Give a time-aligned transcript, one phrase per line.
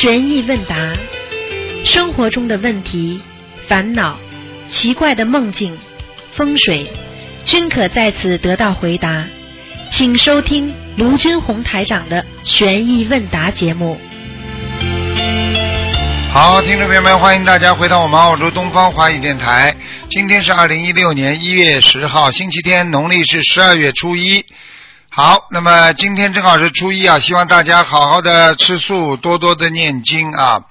[0.00, 0.76] 悬疑问答，
[1.84, 3.20] 生活中的问题、
[3.66, 4.16] 烦恼、
[4.68, 5.76] 奇怪的梦境、
[6.30, 6.88] 风水，
[7.44, 9.24] 均可在此得到回答。
[9.90, 14.00] 请收听卢军红台长的悬疑问答节目。
[16.32, 19.74] 好，听众朋友们，欢迎大家回到我们澳洲东方华语电台。
[20.08, 24.44] 今天是二零一六年一月十号，星期天，农历是十二月初一。
[25.10, 30.62] 好，那么今天正好是初一啊，希望大家好好的吃素，多多的念经啊。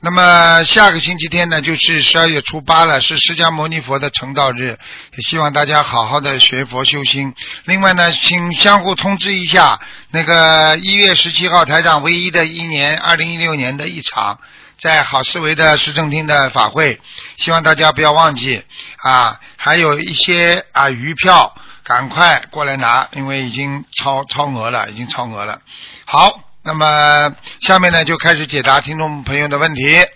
[0.00, 4.78] 那么下个星期天呢，就是十二月初八了，是释迦牟尼佛的成道日，
[5.16, 7.34] 也希望大家好好的学佛修心。
[7.64, 14.38] 另外呢，请相互通知一下，那个一月十七号台长唯一的一年，二零一六年的一场。
[14.78, 16.98] 在好思维的市政厅的法会，
[17.36, 18.64] 希望大家不要忘记
[19.02, 19.38] 啊！
[19.58, 21.54] 还有一些啊余票，
[21.90, 25.60] 赶快过来拿，因为已经超超额了，已经超额了。
[26.06, 30.06] 好，那么下面呢就开始解答听众朋友的问题。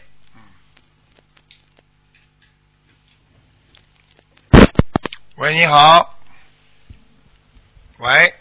[5.35, 6.17] 喂，你好。
[7.99, 8.35] 喂。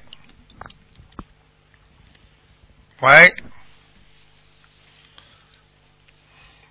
[3.00, 3.36] 喂。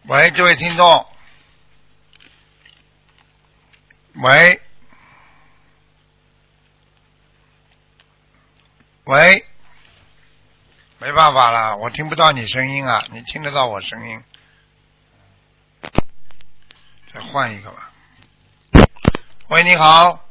[0.05, 1.06] 喂，这位听众。
[4.15, 4.62] 喂。
[9.05, 9.47] 喂。
[10.98, 14.22] 没办法了，我听不到你声音啊，你听得到我声音？
[17.12, 17.91] 再换一个吧。
[19.48, 20.25] 喂，你好。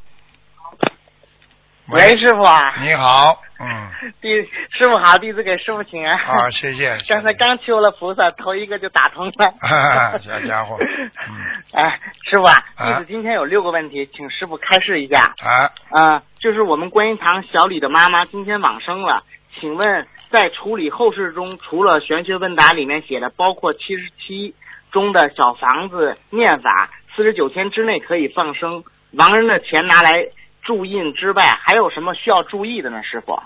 [1.88, 2.82] 喂，师傅啊。
[2.82, 4.12] 你好，嗯。
[4.22, 6.18] 弟师傅好，弟子给师傅请安。
[6.18, 6.98] 好， 谢谢。
[7.08, 9.54] 刚才刚求了菩萨，头一个就打通了。
[10.20, 10.78] 小家伙。
[10.80, 11.36] 嗯。
[11.74, 15.32] 哎，师傅啊，弟子今天有六个问题，请师傅开示一下。
[15.46, 15.70] 啊。
[15.92, 19.24] 啊，就是我们观音堂小李的妈妈今天往生了，
[19.60, 24.56] 请问在处理后事中，除了玄学问答里面写的，包括七十七
[24.92, 28.84] 中的小房子念法，四十九天之内可以放生，
[29.14, 30.28] 亡人的钱拿来。
[30.64, 33.42] 注印之外，还有什么需要注意的呢，师傅？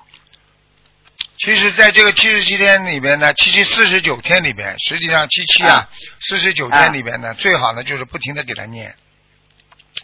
[1.38, 5.88] 其实，在这个七十七天里边呢，七七四十九天里边，实际上七七啊，
[6.20, 8.96] 四十九天里边呢，最好呢就是不停的给他念。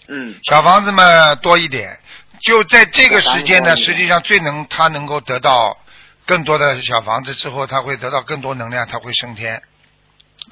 [0.08, 0.40] 嗯。
[0.44, 2.00] 小房子嘛多一点，
[2.42, 5.78] 就在这个时间呢，实际上最能他能够得到
[6.26, 9.62] 更多的小房子之后，他会得到更多能量，他会升天。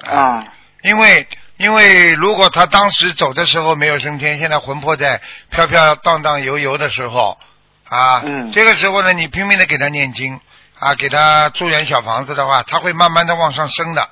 [0.04, 0.44] 啊。
[0.82, 1.26] 因为。
[1.60, 5.20] 因为如果他当时走的时候没有升天，现在魂魄在
[5.50, 7.38] 飘飘荡荡游游的时候，
[7.84, 10.40] 啊，这个时候呢，你拼命的给他念经，
[10.80, 14.08] 啊，给他住院小房子的话，他会慢慢的往上升的。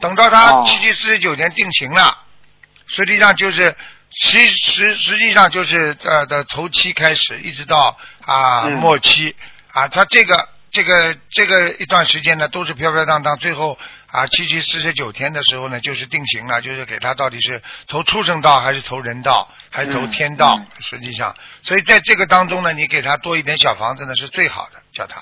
[0.00, 2.16] 等到他七七四十九天定型了，
[2.86, 3.76] 实际上就是
[4.10, 9.36] 其实实际上就是呃的头七开始，一直到啊末期
[9.72, 13.78] 啊，他这个这个这个一段时间呢，都是飘飘荡荡，最后。
[14.08, 20.58] 啊，七七四十九天的时候呢，就是定型了，就是给他到底是投畜生道还是投人道，还是投天道？
[20.80, 25.20] 实际上，所以在这个当中呢，你给他多一点小房子呢是最好的，叫他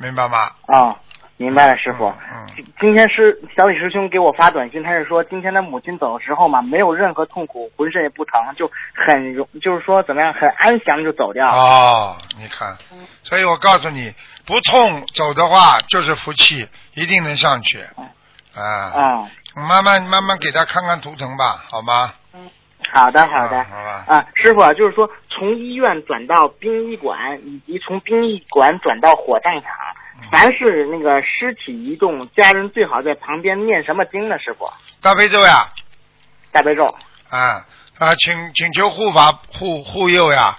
[0.00, 0.50] 明白吗？
[0.66, 0.96] 啊，
[1.36, 2.06] 明白了，师傅。
[2.06, 2.64] 嗯。
[2.80, 11.46] 今天师小李师兄给我发短信，他是说今天他母亲走的时候嘛，没有任何痛苦，浑身也不疼，就很容，就是说怎么样，很安详就走掉。
[11.46, 12.76] 哦，你看，
[13.22, 14.14] 所以我告诉你，
[14.46, 17.82] 不痛走的话就是福气，一定能上去。
[18.54, 19.30] 啊啊！
[19.54, 22.14] 慢慢慢慢给他看看图腾吧，好吗？
[22.92, 23.64] 嗯，好的好的。
[23.64, 24.04] 好吧。
[24.08, 29.70] 啊，师傅，就是说从医院转到殡仪馆，以及从殡仪馆转到火葬场，
[30.32, 34.38] 凡是那个尸体移动，家人最好在旁边念什么经呢？
[34.38, 34.70] 师傅？
[35.00, 35.68] 大悲咒呀。
[36.52, 36.84] 大悲咒。
[37.30, 37.64] 啊
[37.98, 40.58] 啊，请请求护法护护佑呀！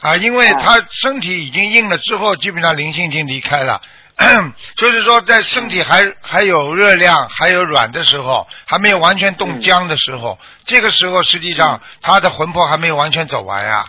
[0.00, 3.82] 啊，因为他身体已经硬了之后，基本上灵性已经离开了。
[4.76, 13.84] 就是说，在身体还还有热量、还有软的时候，还没有完全冻僵的时候，这个时候实际上他的魂魄还没有完全走完呀。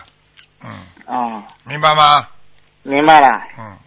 [0.62, 0.70] 嗯。
[1.06, 1.44] 啊。
[1.64, 2.28] 明白吗？
[2.82, 3.28] 明白了。
[3.58, 3.78] 嗯。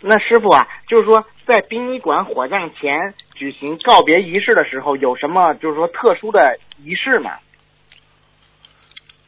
[0.00, 7.30] 那师傅啊，就是说，在殡仪馆火葬前举行告别仪式的时候，有什么就是说特殊的仪式吗？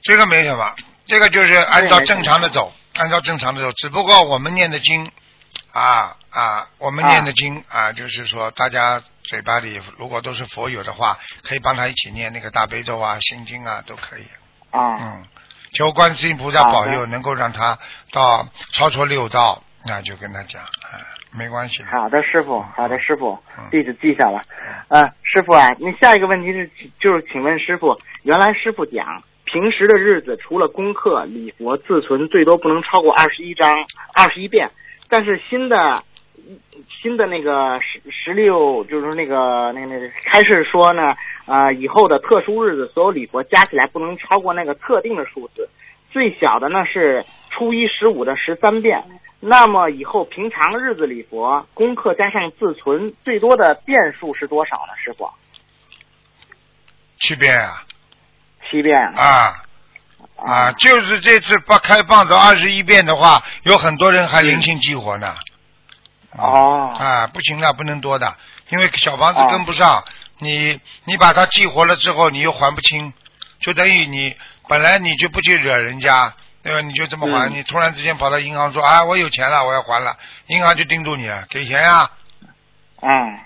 [0.02, 0.74] 这个没什么，
[1.04, 5.08] 这个就是按照正常的走，按照正常的走，只不过我们念的经。
[5.72, 14.24] 啊啊，我们念的经啊，就是说大家嘴巴里如果都是佛友的话，可以帮他一起念那个大悲咒啊、心经啊，都可以。
[14.70, 14.96] 啊。
[15.00, 15.24] 嗯，
[15.72, 17.78] 求观世音菩萨保佑，能够让他
[18.12, 21.82] 到超出六道，那就跟他讲，啊，没关系。
[21.84, 23.38] 好的，师傅，好的，师傅，
[23.70, 24.44] 地址记下了。
[24.88, 26.70] 啊，师傅啊，那下一个问题是，
[27.00, 33.74] 就是请问师傅，原来师傅讲，平时的日子除了功课、礼佛、自存，最多不能超过二十一章、
[34.12, 34.70] 二十一遍。
[35.12, 36.02] 但是新的
[37.02, 41.14] 新的那个十十六，就是那个那个那个开示说呢，
[41.44, 45.68] 呃，以后的特殊日子，所有礼佛加起来不能超过那个特定的数字，
[46.10, 49.04] 最小的呢是初一十五的十三遍。
[49.38, 54.94] 那么以后平常日子礼佛功课加上自存，最多的遍数是多少呢？
[54.96, 55.28] 师傅？
[57.20, 57.84] 七遍啊。
[58.70, 58.98] 七遍。
[58.98, 59.52] 啊。
[60.46, 65.34] 啊，就是这次不开放到二十一遍的话，有很多人还灵性激活呢。
[66.36, 66.92] 哦。
[66.98, 68.36] 啊，不行了，不能多的，
[68.70, 70.04] 因为小房子跟不上，
[70.38, 73.12] 你你把它激活了之后，你又还不清，
[73.60, 74.36] 就等于你
[74.68, 76.80] 本来你就不去惹人家，对吧？
[76.80, 80.16] 你就这么还，你突然之间跑到银行说啊，我有钱了，我要还了，
[80.46, 82.10] 银行就盯住你了，给钱呀。
[83.02, 83.38] 嗯。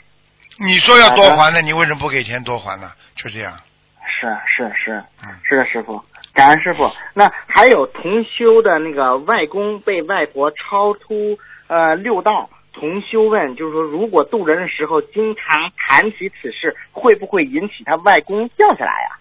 [0.58, 2.90] 你说要多还的，你为什么不给钱多还呢？
[3.14, 3.54] 就这样。
[4.18, 6.02] 是是是，嗯，是的，师傅。
[6.36, 19.16] 感恩师傅，那还有同修的那个外公被外婆超出呃六道，同修问，就是说如果渡人的时候经常谈起此事，会不会引起他外公掉下来呀？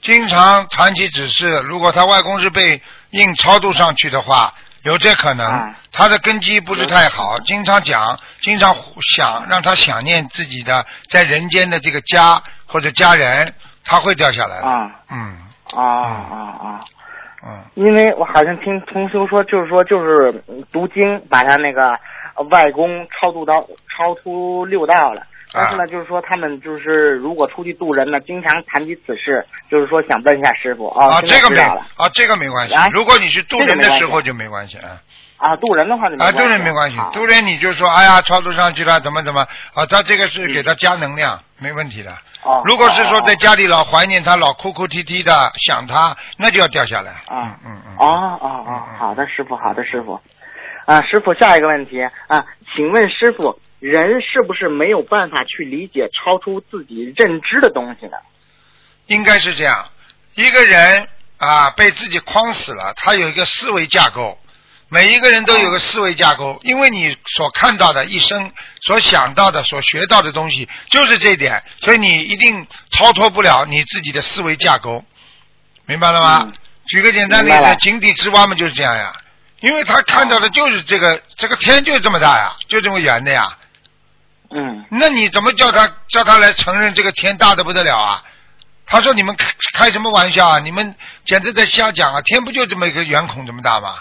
[0.00, 2.80] 经常谈起此事，如果他外公是被
[3.10, 5.74] 硬超度上去的话，有这可能。
[5.92, 8.74] 他的根基不是太好，经常讲，经常
[9.14, 13.52] 想让他想念自己的在人间的这个家或者家人，
[13.84, 14.90] 他会掉下来的。
[15.10, 15.43] 嗯。
[15.72, 16.80] 啊啊啊！
[17.46, 20.32] 嗯，因为我好像听同修说，就是说，就是
[20.72, 21.98] 读经把他那个
[22.50, 23.60] 外公超度到
[23.96, 25.22] 超出六道了。
[25.54, 31.06] 但是呢，就是说他们就是如果出去渡人呢，经常谈及此事，就是说想问一下师傅啊。
[31.06, 32.74] 啊，这个没啊，这个没关系。
[32.92, 35.00] 如果你是渡人的时候就没关系啊。
[35.36, 36.98] 啊，渡人的话就没啊，渡人没关系。
[37.12, 39.86] 渡人你就说，哎呀，超度上去了，怎么怎么啊？
[39.86, 42.10] 他这个是给他加能量，没问题的。
[42.42, 45.32] 哦如果是说在家里老怀念他，老哭哭啼啼的
[45.66, 47.12] 想他，那就要掉下来。
[47.26, 47.96] 啊嗯嗯。
[47.98, 50.20] 哦哦哦，好的师傅，好的师傅。
[50.86, 52.44] 啊，师傅，下一个问题啊，
[52.76, 58.16] 请问师傅，人是不是没有办法去理解超出自己认知的东西呢？
[59.08, 59.90] 应该是这样，
[60.34, 64.38] 一个人啊被自己框死了，他有一个思维架构。
[64.88, 75.04] 每一个人都有个思维架构，因为你所看到的一生所想到的、所学到的东西就是这一点，所以你一定超脱不了你自己的思维架构，
[75.84, 76.50] 明白了吗？
[76.86, 79.12] 举个简单例子，井底之蛙嘛就是这样呀，
[79.60, 83.58] 因为他看到的就是这个，这个天就这么大呀，就这么圆的呀。
[84.54, 84.84] 嗯。
[84.90, 88.22] 那你怎么叫他叫他来承认这个天大的不得了啊？
[88.86, 90.58] 他说：“你们开开什么玩笑啊？
[90.58, 92.20] 你们简直在瞎讲啊！
[92.20, 93.96] 天不就这么一个圆孔这么大吗？”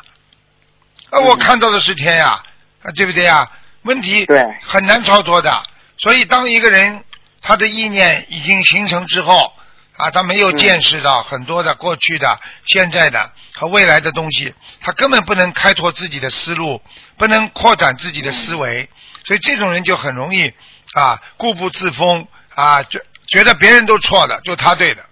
[1.10, 2.44] 啊，我看到的是天呀，
[2.84, 3.50] 啊，对不对呀？
[3.84, 5.64] 问题对很难操作的，
[5.98, 7.04] 所以当一个人
[7.42, 9.54] 他的意念已经形成之后，
[9.96, 16.82] 啊，他没有见识到很多的过去的、现在的和未来的东西，他根本不能开拓自己的思路，
[17.18, 18.90] 不能扩展自己的思维，
[19.24, 20.54] 所以这种人就很容易
[20.94, 25.04] 啊固步自封啊，觉觉得别人都错的，就他对的，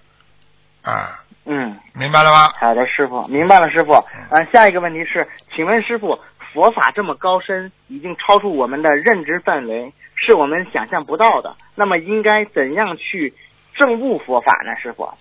[0.83, 1.17] 啊。
[1.43, 2.53] 嗯，明白了吗？
[2.59, 3.93] 好的，师傅，明白了，师傅。
[4.29, 6.19] 嗯，下一个问题是，请问师傅，
[6.53, 11.55] 佛法这么高深，已经超出我们的认知范围，是我们想象不到的。
[11.73, 13.33] 那么，应该怎样去
[13.73, 14.79] 证悟佛法呢？
[14.83, 15.11] 师傅，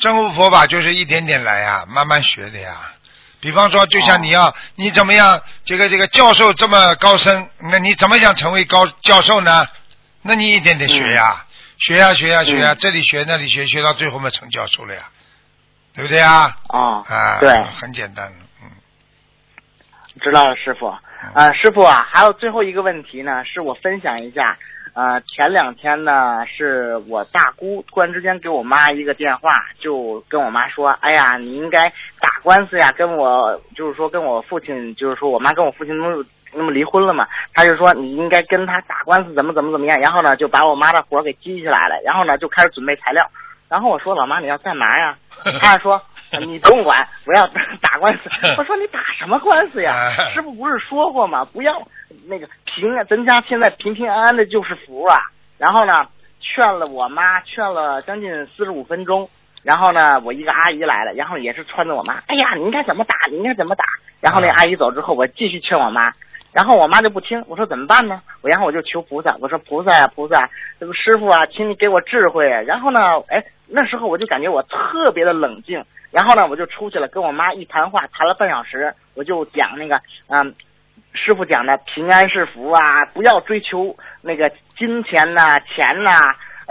[0.00, 2.72] 证悟佛法就是一点点来呀，慢慢学的呀。
[3.42, 9.66] 比方说，就像你要你怎么样，这个这个教授这么高深，那你怎么想成为高教授呢？
[10.22, 11.44] 那你一点点学呀，
[11.76, 15.02] 学呀学呀学呀，这里学那里学，学到最后嘛成教授了呀。
[15.94, 16.56] 对不对啊？
[16.68, 18.32] 啊，啊，对，很简单，
[18.62, 18.70] 嗯，
[20.22, 20.86] 知道了，师傅。
[20.86, 24.56] 啊，师傅啊，还有最后一个问题呢，是我分享一下。
[24.94, 31.88] 呃，前两天呢，是我大姑突然之间给我妈一个电话，就跟我妈说：“哎呀，你应该
[32.20, 36.22] 打官司呀，跟我就是说跟我父亲，就是说我妈跟我父亲那么
[36.52, 39.98] 那么离婚了嘛。”他就说你应该跟他打官司，怎么怎么怎么样。
[39.98, 43.26] 然后呢，就把我妈的活给激起来了，然后呢，就开始准备材料。
[43.70, 45.16] 然后我说：“老妈，你要干嘛呀？”
[45.62, 45.98] 他说
[46.46, 46.96] ：“你不用管，
[47.26, 47.46] 我要
[47.80, 50.10] 打 官司。”我说：“你打什么官司呀？
[50.32, 51.44] 师傅不是说过吗？
[51.52, 51.86] 不要
[52.26, 55.18] 那个平，咱家现在平平安安的就是福啊。”
[55.58, 56.06] 然后呢，
[56.40, 59.28] 劝了我妈，劝了将近四十五分钟。
[59.62, 63.14] 然后呢，我一个阿姨来了，然后也是撺着我妈：“哎呀，你应该怎么打？
[63.30, 63.84] 你应该怎么打？”
[64.20, 66.12] 然后那阿姨走之后，我继续劝我妈。
[66.52, 68.20] 然后我妈就不听，我说怎么办呢？
[68.42, 72.46] 我然后我就求菩萨，我说菩萨呀菩萨，这个师傅啊，请你给我智慧。
[72.66, 75.82] 然后呢，哎，那时候我就感觉我特别的冷静。
[76.12, 80.54] 然后呢，我就出去了，跟我妈一谈话，谈了半小时，我就讲那个，嗯，
[81.14, 86.12] 师傅讲的平安是福啊，不要追求那个金钱呐、钱呐，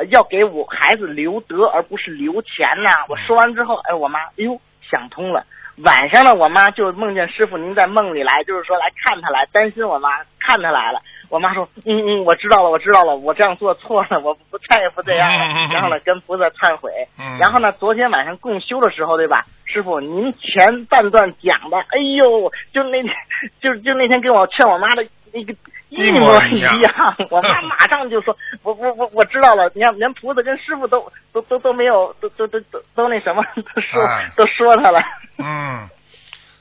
[0.09, 2.91] 要给我孩子留德而不是留钱呐。
[3.09, 5.43] 我说完之后，哎，我妈，哎呦，想通了。
[5.77, 11.01] 晚上呢，我妈就梦见师傅您在梦里来，就是说来看她来，担心我妈看她来了。
[11.31, 15.45] 我妈说，嗯嗯，我知道了，我知道了，我这样做错了，我不再也不这样了。
[15.71, 16.91] 然后呢，跟菩萨忏悔。
[17.17, 17.37] 嗯。
[17.39, 23.13] 然后呢，昨天晚上共修的时候，对吧，师傅，您前半段讲的，哎呦，就那天，
[23.61, 25.55] 就就那天跟我劝我妈的那个
[25.87, 34.99] 一模一样样，我妈马上就说，我我我我知道了，你看连菩萨跟师傅都都都都没有，都都都都都那什么， 都说、哎都说他了，
[35.37, 35.87] 嗯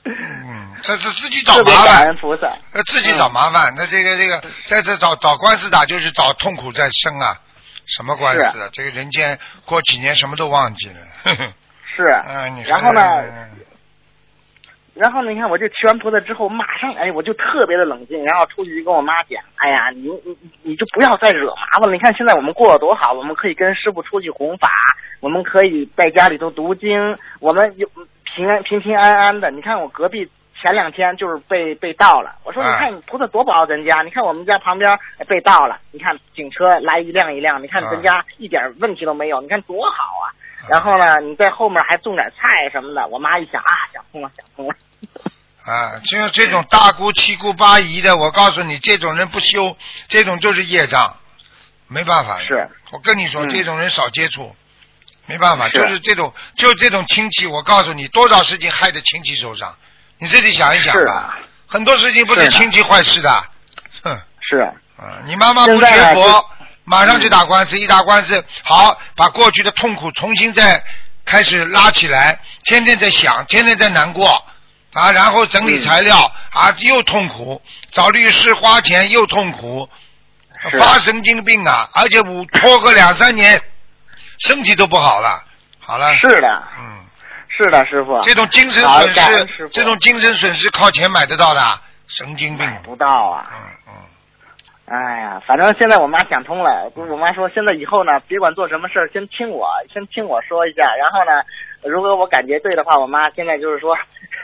[0.03, 2.47] 嗯，这是自己找麻烦，菩萨。
[2.73, 3.73] 呃，自己找麻烦。
[3.77, 7.35] 那这个这个，在这找找官司打，就是找痛苦在生啊。
[7.85, 8.69] 什么官司啊？
[8.71, 10.95] 这个人间过几年什么都忘记了。
[11.23, 11.53] 呵 呵
[11.95, 13.51] 是，嗯，你然后呢嗯
[14.93, 21.93] 然后呢，你看我就求完菩萨之后，马上哎，我就特别的冷静，然后出去就跟我妈讲，哎呀，你你你你就不要再惹麻烦了。
[21.93, 24.69] 你看现在我们过得多好，我们可以跟师傅出去弘法，
[25.21, 27.87] 我们可以在家里头读经，我们有
[28.35, 29.51] 平安平平安安的。
[29.51, 30.29] 你看我隔壁
[30.61, 40.29] 前两天就是被被盗了，我说你看你菩萨多保咱家，你看我们家旁边哎被盗了，你看警车来一辆一辆，你看咱家一点问题都没有，你看多好啊。
[40.69, 43.07] 然后呢，你在后面还种点菜什么的。
[43.07, 44.75] 我妈一想啊，想通了，想通了。
[45.65, 49.75] 啊，就这种大姑七姑八姨的，我告诉你，这种人不修，
[50.07, 51.15] 这种就是业障，
[51.87, 52.39] 没办法。
[52.41, 54.55] 是，我跟你说，嗯这种人少接触，
[55.31, 59.75] 没办法，就是这种，就这种亲戚，我告诉你，多少事情害在亲戚手上，
[60.17, 61.39] 你自己想一想吧。
[61.67, 63.43] 很多事情不是亲戚坏事的，
[64.03, 64.19] 哼。
[64.49, 64.57] 是，
[64.97, 66.45] 啊，你妈妈不学佛，
[66.83, 70.83] 马上就打官司，一打官司，好，把过去的痛苦重新再
[71.23, 74.43] 开始拉起来，天天在想，天天在难过，
[74.91, 77.61] 啊，然后整理嗯材料，啊，又痛苦，
[77.91, 79.87] 找律师花钱又痛苦，
[80.77, 83.61] 发神经病啊，而且我拖个两三年，
[84.41, 85.43] 身体都不好了，
[85.79, 87.05] 好了，是的，嗯，
[87.47, 88.19] 是的，师傅。
[88.21, 91.61] 这种精神损失，这种精神损失靠钱买得到的，
[92.07, 93.47] 神经病，买不到啊！
[93.51, 93.57] 嗯
[93.87, 93.93] 嗯。
[94.87, 100.81] 哎呀，反正现在我妈想通了，我妈说现在以后呢，别管做什么事儿，先听我，先听我说一下。
[100.95, 101.43] 然后呢，
[101.89, 103.95] 如果我感觉对的话，我妈现在就是说，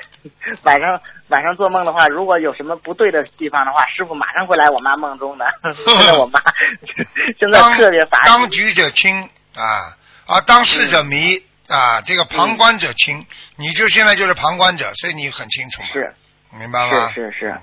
[0.63, 5.45] 晚上晚上做梦的话，如果有什么不对的地方的话，师傅马上会来我妈梦中的。
[5.73, 6.39] 现在我妈
[7.37, 9.97] 现在特别烦当局者清啊
[10.27, 16.13] 啊，当事者迷、啊，这个旁观者清，你就现在就是旁观者，所以你很清楚嘛，是
[16.59, 17.11] 明白吗？
[17.13, 17.57] 是是是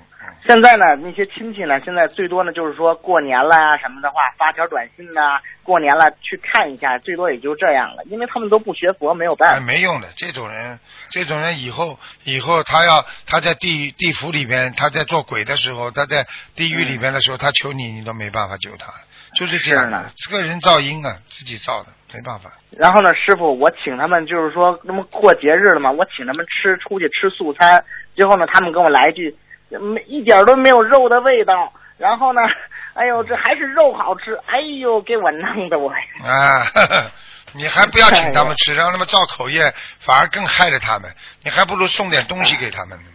[0.47, 9.65] 现在呢，那些亲戚呢，现在最多呢就是说过年了啊、什么的话，发条短信呐、过年了去看一下，最多也就这样了，因为他们都不学佛，没有办哎，法。
[9.65, 18.93] 没用的，这种人，这种人以后以后他要他在地地府里边，他在做鬼的时候，他在地狱里边的时候，他求你，你都没办法救他，
[19.35, 20.05] 就是这样的。
[20.15, 22.51] 这个人造因啊，自己造的，没办法。
[22.71, 27.83] 然后呢，师傅，我请他们就是说，那么过节日了嘛，我请他们吃出去吃素餐，
[28.15, 29.35] 最后呢，他们跟我来一句，
[29.69, 31.71] 没一点都没有肉的味道。
[31.97, 32.41] 然后呢，
[32.95, 35.99] 哎呦，这还是肉好吃，哎呦，给我弄的我呀。
[36.23, 37.11] 啊，呵 呵
[37.53, 41.09] 你还不要请他们吃， 让他们造口业，反而更害了他们。
[41.41, 43.09] 你还不如送点东西给他们呢。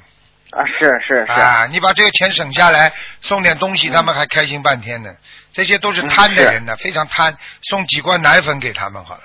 [0.51, 5.11] 啊，是是是，啊，你把这个钱省下来，送点东西，他们还开心半天呢。
[5.53, 9.23] 这些都是贪的人呢，非常贪，送几罐奶粉给他们好了。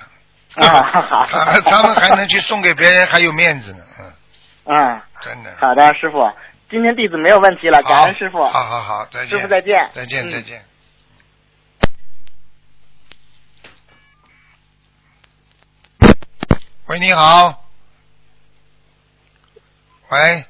[0.55, 3.83] 啊好他 他们还能去送给别人，还有面子呢。
[3.99, 5.51] 嗯，嗯，真的。
[5.59, 6.31] 好的，师傅，
[6.69, 8.43] 今天弟子没有问题了，感恩师傅。
[8.47, 9.29] 好好好，再见。
[9.29, 10.63] 师傅再见再见嗯再见。
[16.87, 17.65] 喂，你好。
[20.09, 20.45] 喂，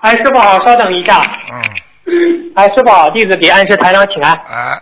[0.00, 1.20] 哎，师傅好，稍等一下。
[1.50, 4.32] 嗯，哎，师傅好，弟子给安师台长请安。
[4.32, 4.80] 啊，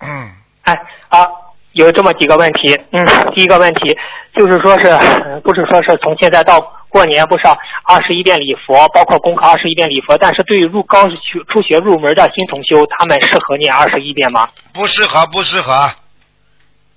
[0.00, 0.32] 嗯，
[0.62, 0.76] 哎，
[1.08, 2.76] 好，有这么几个问题。
[2.90, 3.96] 嗯，第一个问题
[4.34, 6.58] 就是说是，呃不是说是从现在到
[6.88, 7.46] 过年不是
[7.84, 11.16] 二十一遍礼佛，包括功课二十一遍礼佛，但是对于入刚学
[11.48, 14.48] 初学入门的新同修，他们适合念二十一遍吗？
[14.72, 15.88] 不适合，不适合。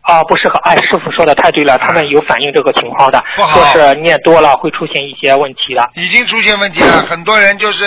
[0.07, 0.57] 啊，不适合。
[0.59, 5.89] 哎，师傅说的太对了，他们有反映这个情况的，不好说是念多了会出现一些问题的。
[5.95, 7.85] 已经出现问题了，很多人就是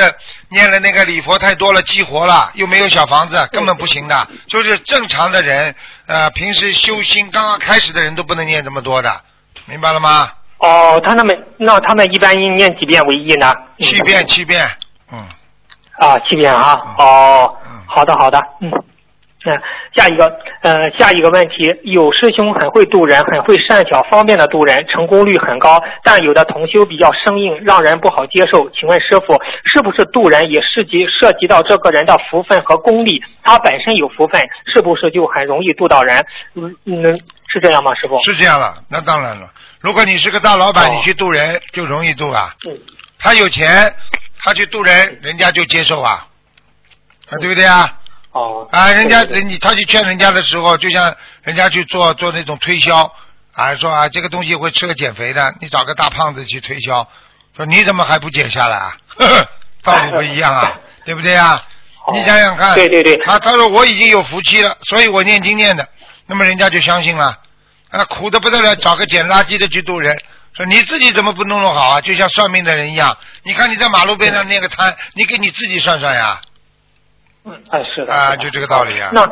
[0.51, 4.29] 念了那个礼佛太多了，激活了，又没有小房子，根本不行的。
[4.47, 5.75] 就是正常的人，
[6.07, 9.11] 呃，平时修心刚刚开始的人都不能念这么多的，
[9.65, 10.31] 明白了吗？
[10.59, 13.55] 哦，他那么那他们一般念几遍为宜呢？
[13.79, 14.69] 七遍，七遍，
[15.11, 15.19] 嗯，
[15.99, 18.71] 啊，七遍啊嗯，哦嗯，好的好的，嗯，
[19.43, 19.59] 嗯，
[19.97, 20.27] 下一个，
[20.61, 28.69] 呃，下一个问题，有师兄很会渡人，很会善巧方便的渡人，成功率很高，但有的同修比较生硬，让人不好接受。
[28.71, 33.23] 请问师傅，是不是渡人也涉及涉及到这个人的福分和功力？
[33.43, 36.23] 他本身有福分，是不是就很容易渡到人？
[36.55, 37.19] 嗯嗯，
[37.49, 38.23] 是这样吗，师傅？
[38.23, 39.49] 是这样了，那当然了。
[39.81, 42.55] 如果你是个大老板，哦你去渡人就容易渡啊。
[42.69, 42.79] 嗯
[43.23, 43.95] 他有钱，
[44.43, 46.27] 他去渡人，人家就接受啊，
[47.29, 48.00] 啊，对不对啊？
[48.33, 53.13] 哦，啊，人家人你他去劝人家的时候，就像人家去做做那种推销
[53.53, 57.09] 啊，说啊这个东西会吃了减肥的，你找个大胖子去推销，
[57.57, 58.97] 说你怎么还不减下来啊？
[59.19, 59.47] 呵呵
[59.83, 61.65] 道理不一样啊，对不对啊？
[62.07, 65.89] 哦你想想看，对对对，他他说我已经有福气了，所以我念经念的，
[66.27, 67.39] 那么人家就相信了，
[67.91, 70.17] 啊苦的不得了，找个捡垃圾的去渡人，
[70.57, 72.01] 说你自己怎么不弄弄好啊？
[72.01, 76.41] 就像算命的人一样，你看你在马路边上那个摊，你给你自己算算呀，
[77.45, 79.11] 嗯，哎，是的，啊就这个道理啊。
[79.13, 79.31] 那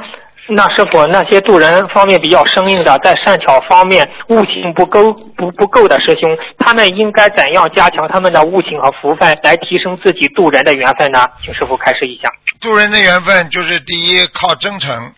[0.49, 11.27] 那师傅，那些渡人方面比较生硬的，在善巧方面悟性不够不不够的师兄，他们应该怎样加强他们的悟性和福分，来提升自己渡人的缘分呢？
[11.45, 12.29] 请师傅开示一下。
[12.61, 15.13] 渡人的缘分就是第一靠真诚，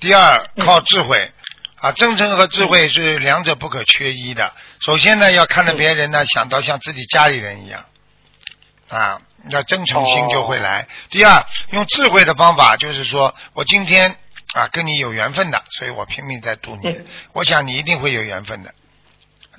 [0.00, 1.30] 第二靠智慧。
[1.82, 4.52] 啊，真诚和智慧是两者不可缺一的。
[4.80, 7.80] 首先呢，要看着别人呢，想到像自己家里人一样，
[8.90, 9.18] 啊，
[9.48, 10.88] 那真诚心就会来。
[11.10, 14.16] 第二，用智慧的方法，就是说我今天
[14.54, 16.88] 啊跟你有缘分的，所以我拼命在度你。
[16.88, 18.74] 嗯我想你一定会有缘分的，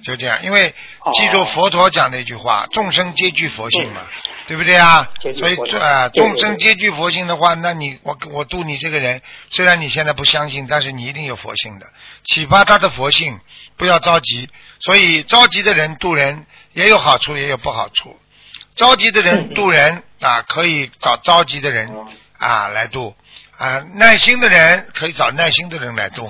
[0.04, 0.40] 就这样。
[0.44, 4.02] 因为哦记住佛陀讲的一句话：众生皆具佛性嘛，
[4.48, 5.10] 对不对啊？
[5.38, 11.88] 所以啊，众生皆具佛性的话，那你我我度你这个人，虽然你现在不相信，但是你一定有佛性的，
[12.24, 13.40] 启发他的佛性，
[13.78, 14.50] 不要着急。
[14.82, 18.20] 所以着急的人渡人也有好处，也有不好处。
[18.76, 21.90] 着急的人嗯渡人啊，可以找着急的人
[22.38, 23.14] 啊来渡
[23.58, 26.30] 啊，耐心的人可以找耐心的人来渡。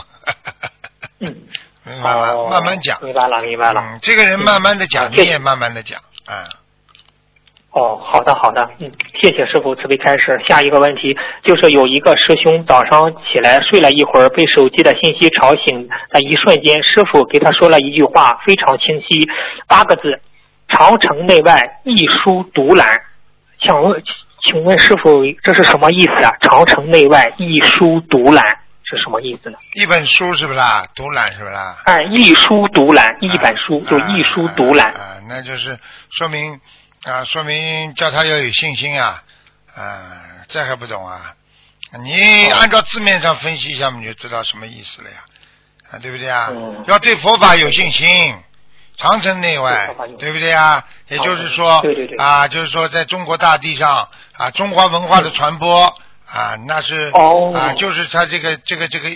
[1.20, 1.36] 嗯，
[1.84, 2.32] 明白吗？
[2.32, 2.98] 哦慢慢讲。
[3.04, 3.82] 明白了，明白了。
[3.82, 6.46] 嗯，这个人慢慢的讲，你也慢慢的讲啊。
[7.72, 10.42] 哦，好的好的，嗯，谢谢师傅慈悲开示。
[10.46, 19.30] 下一个问题就是有一个师兄早上起来睡了一会儿，被手机的信息吵醒的一瞬间，师傅给他说了一句话，非常清晰，
[19.68, 20.20] 八个字：
[20.72, 23.02] 长城内外一书独揽。
[23.60, 24.02] 想问，
[24.48, 26.32] 请问师傅这是什么意思啊？
[26.42, 29.58] 长城内外一书独揽是什么意思呢？
[29.74, 30.88] 一本书是不是啦？
[30.96, 31.78] 独揽是不是啦？
[31.86, 34.92] 哎，一书独揽，一本书就一书独揽。
[34.94, 35.78] 啊，啊那就是
[36.10, 36.60] 说明
[37.04, 39.24] 啊，说明叫他要有信心啊
[39.76, 41.36] 啊，这还不懂啊？
[42.04, 45.18] 你按照字面上分析一下，你就知道什么意思了呀，
[45.92, 46.48] 啊，对不对啊？
[46.52, 48.34] 嗯要对佛法有信心，
[48.98, 50.86] 长城内外对不对啊？
[51.08, 52.18] 也就是说，对对对。
[52.18, 55.96] 啊，就是说在中国大地上啊，中华文化的传播
[56.28, 57.52] 啊，那是哦。
[57.54, 59.10] 啊，就是他这个这个这个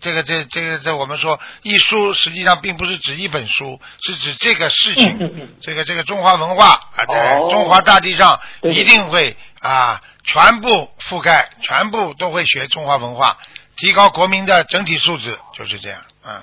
[0.00, 5.48] 这个这这个这我们说一书，实际上并不是指一本书，是指这个事情，嗯嗯嗯。
[5.62, 7.48] 这个这个中华文化啊，在哦。
[7.50, 13.38] 中华大地上一定会啊全部覆盖，全部都会学中华文化，
[13.76, 16.42] 提高国民的整体素质，就是这样，嗯。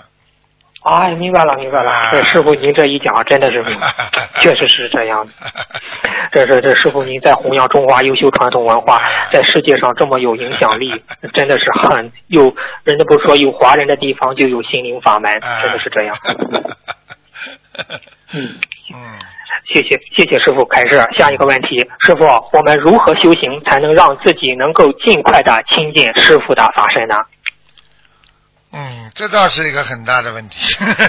[0.84, 1.92] 哎，明白了，明白了。
[1.92, 3.88] 啊 这师傅您这一讲，真的是明白，
[4.40, 5.34] 确实是这样的。
[6.32, 12.56] 这是这师傅您在弘扬中华优秀传统文化， 在世界上这么有影响力，真的是很有。
[12.84, 16.16] 人家不是说有华人的地方就有心灵法门，啊真的是这样。
[18.32, 18.56] 嗯，
[18.94, 19.20] 嗯，
[19.74, 21.04] 谢谢谢谢师傅开示。
[21.18, 27.16] 下一个问题，师傅，我们如何修行才能让自己能够尽快的亲近师傅的法身呢？
[28.72, 30.58] 嗯，这倒是一个很大的问题。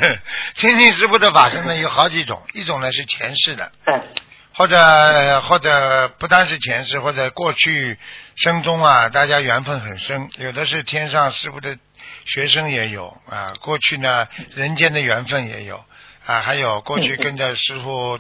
[0.57, 4.03] 亲近师傅的法身呢有好几种，一种呢是前世的，嗯。
[4.53, 7.99] 或者或者不单是前世，或者过去
[8.35, 11.79] 生中啊，大家缘分很深，有的是天上师傅的
[12.27, 15.83] 学生也有啊，过去呢人间的缘分也有
[16.27, 18.19] 啊，还有过去跟着师傅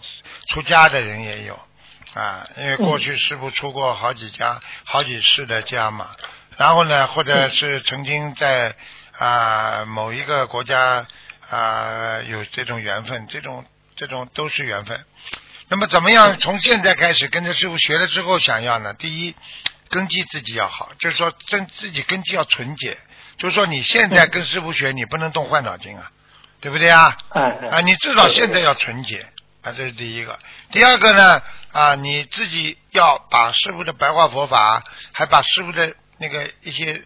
[0.48, 1.58] 出家的人也有
[2.14, 6.10] 啊，因为过去师傅出过好几家、好几世的家嘛，
[6.56, 8.76] 然后呢，或者是曾经在
[9.20, 11.06] 啊某一个国家
[11.50, 15.04] 啊有这种缘分，这种这种都是缘分。
[15.68, 18.94] 那么怎么样从现在开始跟着师傅学了之后想要呢？
[18.94, 19.36] 第一，
[19.90, 22.96] 根基自己要好，就是说真自己根基要纯洁，
[23.36, 26.10] 就是说你现在跟师傅学，你不能动坏脑筋啊，
[26.60, 27.14] 对不对啊？
[27.34, 29.26] 嗯啊，你至少现在要纯洁
[29.62, 30.38] 啊，这是第一个。
[30.72, 37.02] 第二个呢，啊，你自己要把师傅的白话佛法，还把师傅的那个一些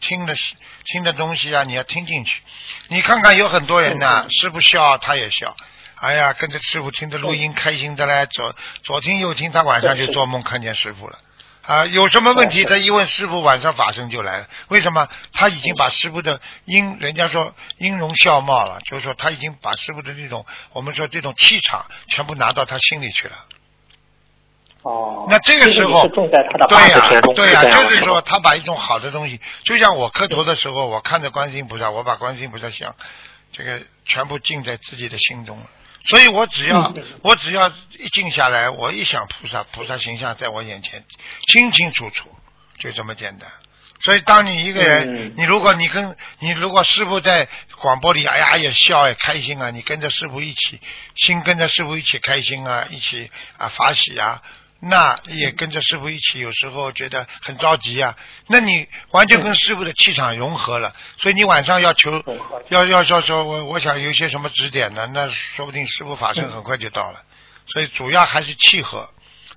[0.00, 0.36] 听的
[0.84, 2.40] 听的东西啊，你要听进去。
[2.86, 5.56] 你看看有很多人呢，师傅笑他也笑。
[5.96, 11.18] 哎呀，跟着师傅听着录音，开心的嘞，左左听右听，他晚上就做梦看见师傅了。
[11.62, 12.64] 啊，有什么问题？
[12.64, 14.48] 他一问师傅，晚上法身就来了。
[14.68, 15.08] 为什么？
[15.32, 23.46] 他已经把师傅的音，人家说音容笑貌了，就是说他已经把师傅的这种，我们说这种气场，全部拿到他心里去了。
[24.82, 32.94] 哦，那这个时候对呀、对呀、就是说他把一种好的东西，就像我磕头的时候，我看着观世音菩萨，我把观世音菩萨像
[33.52, 35.66] 这个全部静在自己的心中了。
[36.08, 36.92] 所以我只要、
[37.22, 41.04] 我只要一静下来，我一想菩萨，菩萨形象在我眼前
[41.46, 42.28] 清清楚楚，
[42.80, 43.48] 就这么简单。
[44.04, 47.46] 所以，当你一个人，嗯你如果你跟你如果师傅在
[47.78, 50.80] 广播里，哎呀也笑也开心啊，你跟着师傅一起，
[51.14, 54.42] 心跟着师傅一起开心啊，一起啊法喜啊，
[54.84, 58.16] 那也跟着师傅一起，有时候觉得很着急啊，
[58.48, 62.10] 那你完全跟师傅的气场融合了，所以你晚上要求
[62.68, 67.22] 要要要说我我想有一些什么指点呢，那说不定师傅法身很快就到了，
[67.66, 69.08] 所以主要还是契合，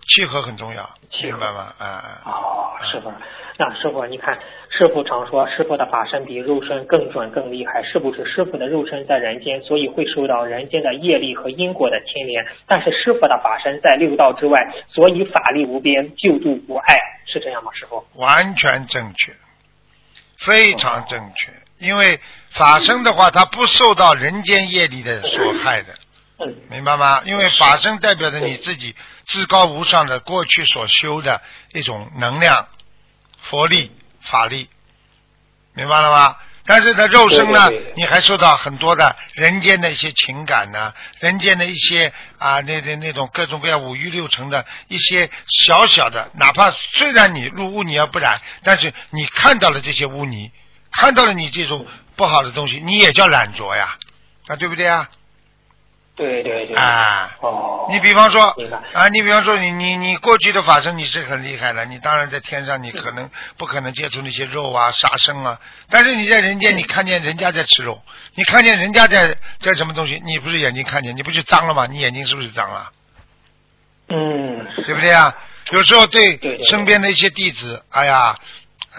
[0.07, 0.89] 契合很重要，
[1.23, 1.73] 明白吗？
[1.77, 2.21] 啊啊。
[2.25, 3.11] 哦，师傅，
[3.57, 4.37] 那师傅，你看，
[4.69, 12.45] 师傅常说师傅的法身比肉身更准更厉害，是不是师傅的肉身在人间，所以会受到人间的业力和因果的牵连？
[12.67, 17.71] 但是师傅的法身在六道之外，所以法力无边，救度无碍，是这样吗？
[17.73, 18.05] 师傅？
[18.15, 19.31] 完全正确，
[20.37, 21.51] 非常正确。
[21.79, 22.19] 因为
[22.51, 25.93] 法身的话，它不受到人间业力的所害的，
[26.39, 27.21] 嗯明白吗？
[27.25, 31.41] 因为法身代表着你自己至高无上的过去所修的
[31.73, 32.67] 一种能量、
[33.39, 34.69] 佛力、法力，
[35.73, 36.37] 明白了吗？
[36.67, 50.51] 但是他，肉身呢对对对，你还受到很多的人间的一些情感呢、人间的一些啊，那那那种各种各样五欲六尘的一些小小的，哪怕虽然你入污泥而不染，但是你看到了这些污泥，
[50.91, 51.85] 看到了你这种
[52.15, 53.99] 不好的东西，你也叫懒着呀，
[54.47, 55.07] 啊，对不对啊？
[56.15, 56.75] 对对对。
[56.75, 57.87] 啊，哦。
[57.89, 58.55] 你比方说
[58.93, 68.01] 啊，你比方说你你你过去的法身你是很厉害的，你当然在天上你可能不可能接触那些肉啊杀生啊，但是你在人间你看见人家在吃肉，
[68.35, 71.85] 你看见人家在在什么东西，你不是眼睛看见，你不就脏了吗？
[71.85, 72.91] 你眼睛是不是脏了？
[74.07, 74.65] 嗯。
[74.85, 75.35] 对不对啊？
[75.71, 78.37] 有时候对身边的一些弟子，哎呀，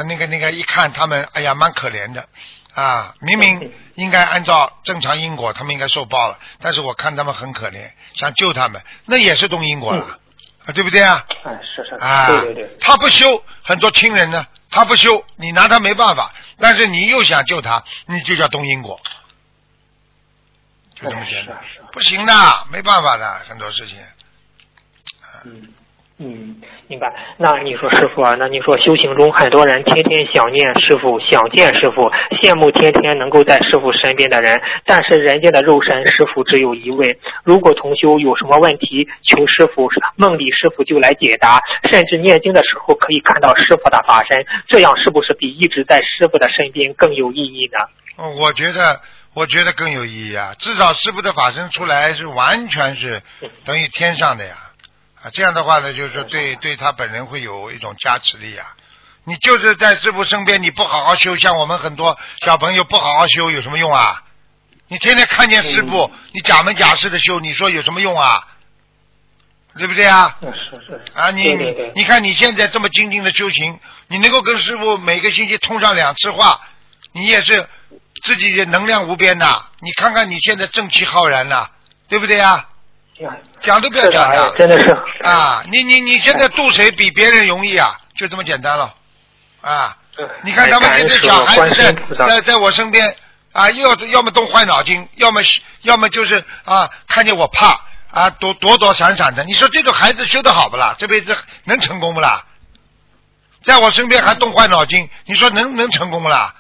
[0.09, 2.29] 那个那个一看他们，哎呀，蛮可怜的
[2.77, 10.21] 啊，明明嗯应该按照正常因果，他们应该受报了，但是我看他们很可怜，想救他们，那也是动因果了，
[10.67, 11.25] 啊，对不对啊？
[11.45, 11.95] 哎，是是。
[12.05, 12.77] 啊，对对对。
[12.79, 19.01] 他不修，很多亲人呢，他不修，你拿他没办法，但是你又想救他，你就叫动因果，
[20.95, 21.57] 就这么简单
[21.93, 23.99] 不行的，没办法的，很多事情。
[25.45, 25.73] 嗯
[26.19, 26.57] 嗯，
[26.89, 27.13] 明白。
[27.37, 37.19] 那你说师傅啊，那你说修行中很多人天天想念师傅，想见师傅，羡慕天天能够在师傅身边的人，但是人家的肉身师傅只有一位。
[37.45, 47.79] 如果同修有什么问题，求师傅，梦里师傅就来解答，甚至念经的时候可以看到师傅的法身，这样是不是比一直在师傅的身边更有意义呢？
[48.17, 48.99] 哦我觉得，
[49.35, 50.55] 我觉得更有意义啊！
[50.59, 53.21] 至少师傅的法身出来是完全是
[53.67, 54.55] 等于天上的呀，
[55.27, 58.77] 啊，这样的话呢，就是说对对他本人会有一种加持力啊。
[59.25, 64.23] 你就是在师傅身边，你不好好修，像我们很多小朋友不好好修，有什么用啊？
[64.87, 68.47] 你天天看见师傅，你假门假式的修，你说有什么用啊？
[69.77, 70.37] 对不对啊？
[70.43, 71.13] 嗯，是是。
[71.19, 76.61] 啊，你你你看你现在这么精进的修行，你能够跟师傅每个星期通上两次话，
[77.11, 77.69] 你也是
[78.23, 79.67] 自己的能量无边呐。
[79.81, 81.69] 你看看你现在正气浩然呐，
[82.07, 82.69] 对不对啊？
[83.19, 84.87] 呀讲都不要，讲的哎真的是
[85.25, 85.65] 啊！
[85.71, 87.97] 你你你现在渡谁比别人容易啊？
[88.17, 88.95] 就这么简单了
[89.61, 89.97] 啊！
[90.45, 91.93] 你看咱们现在小孩子在
[92.27, 93.17] 在在我身边
[93.53, 99.45] 啊，要要么动坏脑筋，要么是要么就是啊，看见我怕啊，躲躲躲闪闪的。
[99.45, 100.95] 你说这种孩子修的好不啦？
[100.99, 102.45] 这辈子能成功不啦？
[103.63, 106.55] 在我身边还动坏脑筋，你说能能成功不啦？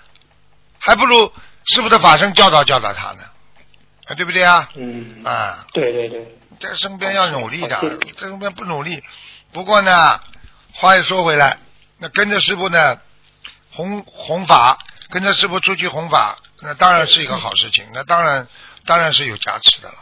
[0.79, 1.33] 还不如
[1.67, 3.25] 师傅的法身教导教导他呢，
[4.07, 4.69] 啊，对不对啊？
[4.75, 7.77] 嗯，啊，对对对，在身边要努力的
[8.17, 9.03] 在身边不努力。
[9.53, 10.21] 不过呢，
[10.75, 11.59] 话又说回来，
[11.99, 12.99] 那跟着师傅呢，
[13.73, 14.79] 弘弘法，
[15.11, 18.47] 跟着师傅出去弘法，那当然是一个好事情，那当然
[18.85, 19.95] 当然是有加持的了。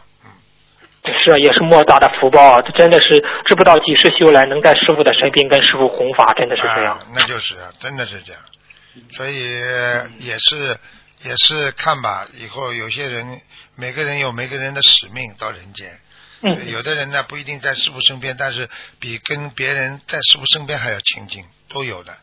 [1.23, 2.61] 是啊也是莫大的福报啊！
[2.63, 8.41] 这真的是知不道几世修来，能在师傅的身边跟师傅弘法，真的是这样啊。，那就是真的是这样，
[9.11, 9.39] 所以
[10.17, 10.75] 也是
[11.25, 13.41] 也是看吧，以后有些人
[13.75, 15.99] 每个人有每个人的使命到人间。
[16.41, 22.15] 嗯，有的人呢不一定在师傅身边，但是比跟别人在师傅身边还要亲近，都有的。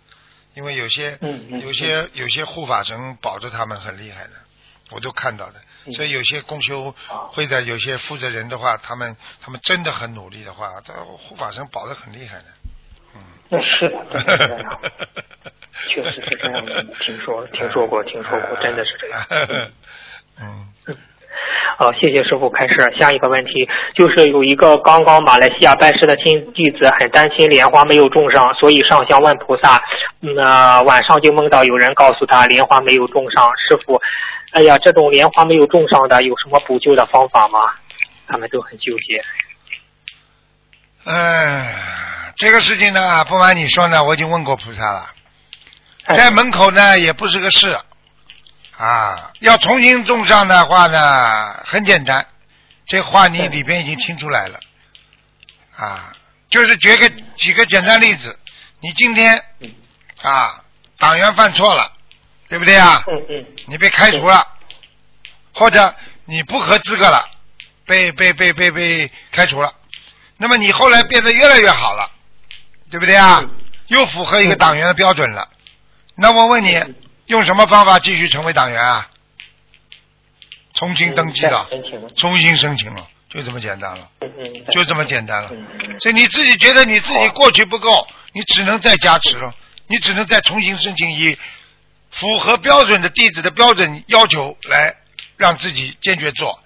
[0.54, 1.18] 因为有些、
[1.62, 4.32] 有些有些护法神保着他们很厉害的，
[4.90, 5.54] 我都看到的。
[5.86, 6.94] 嗯所以有些公修
[7.32, 12.44] 会的有些负责人的话，他们他们真的很努力的话，这护法神保的很厉害的。
[13.16, 13.20] 嗯。
[13.48, 15.51] 那是的，
[15.88, 16.84] 确实是这样的。
[17.00, 19.20] 听说听说过，听说过，真的是这样。
[20.40, 20.66] 嗯。
[21.78, 22.74] 好，谢谢师傅开始。
[22.96, 29.82] 下一个问题就是有一个刚刚马来西亚拜师的新弟子很担心莲花没有种上，所以上香问菩萨。
[30.20, 34.00] 那、晚上就梦到有人告诉他莲花没有种上，师傅，
[34.52, 37.58] 哎呀，这种莲花没有种上的有什么补救的方法吗？
[38.28, 39.20] 他们都很纠结。
[41.04, 41.66] 嗯，
[42.36, 45.21] 这个事情呢，不瞒你说呢，我已经问过菩萨了，哎
[46.08, 47.78] 在门口呢也不是个事
[48.76, 49.30] 啊。
[49.40, 52.26] 要重新种上的话呢，很简单，
[52.86, 54.58] 这话你里边已经听出来了
[55.76, 56.12] 啊。
[56.50, 58.38] 就是举个举个简单例子，
[58.80, 59.74] 你今天嗯
[60.22, 60.62] 啊
[60.98, 61.90] 党员犯错了，
[62.48, 63.02] 对不对啊？
[63.66, 64.46] 你被开除了，
[65.54, 67.26] 或者你不合资格了，
[67.86, 69.72] 被被被被被开除了，
[70.36, 72.10] 那么你后来变得越来越好了，
[72.90, 73.50] 对不对啊嗯？
[73.86, 75.48] 又符合一个党员的标准了。
[76.14, 76.94] 那我问你嗯，
[77.26, 79.08] 用什么方法继续成为党员啊？
[80.74, 81.68] 重新登记了。
[82.16, 84.08] 重新申请了，就这么简单了，
[84.70, 85.50] 就这么简单了。
[86.00, 89.54] 所以你自己觉得你自己过去不够，你只能再加持了，
[89.86, 91.38] 你只能再重新申请以
[92.10, 94.96] 符合标准的弟子的标准要求来
[95.36, 96.58] 让自己坚决做。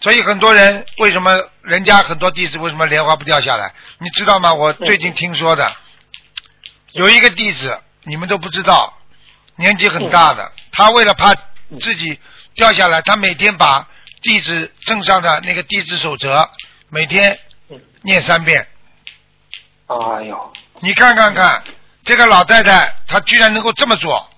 [0.00, 3.72] 所以很多人为什么人家很多弟子为什么莲花不掉下来？
[3.98, 4.52] 你知道吗？
[4.52, 5.74] 我最近听说的
[6.92, 8.96] 有一个弟子，你们都不知道，
[9.56, 11.34] 年纪很大的，他为了怕
[11.80, 12.18] 自己
[12.54, 13.86] 掉下来，他每天把
[14.22, 16.48] 弟子证上的那个弟子守则
[16.88, 17.38] 每天
[17.68, 17.80] 嗯。
[18.02, 18.66] 念三遍。
[19.86, 21.62] 哎呦，你看看看，
[22.04, 24.30] 这个老太太她居然能够这么做，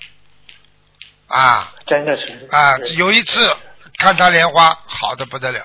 [1.28, 1.74] 啊。
[1.86, 2.48] 真的是。
[2.50, 2.76] 啊！
[2.96, 3.56] 有一次
[3.98, 5.64] 看她莲花好的不得了，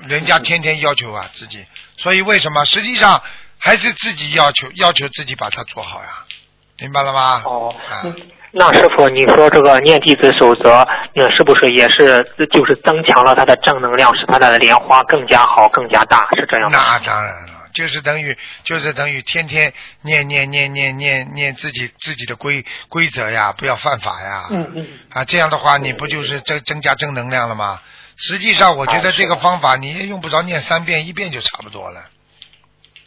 [0.00, 1.64] 人家天天要求啊自己，
[1.98, 2.64] 所以为什么？
[2.64, 3.22] 实际上
[3.58, 6.24] 还是自己要求要求自己把它做好呀？
[6.80, 7.42] 明白了吗？
[7.44, 7.74] 哦
[8.52, 16.76] 那师傅，你说这个念弟子守则，那是不是也是就是增强了他的正能量，使他的莲花更加好、更加大，是这样吗？
[16.76, 24.48] 那当然了，就是等于就是等于天天念念念念念念自己自己的规规则呀，不要犯法呀。
[24.50, 27.80] 嗯嗯啊，这样的话你不就是增增加正能量了吗？
[28.16, 32.00] 实际上，我觉得这个方法你也用不着念三遍，一遍就差不多了。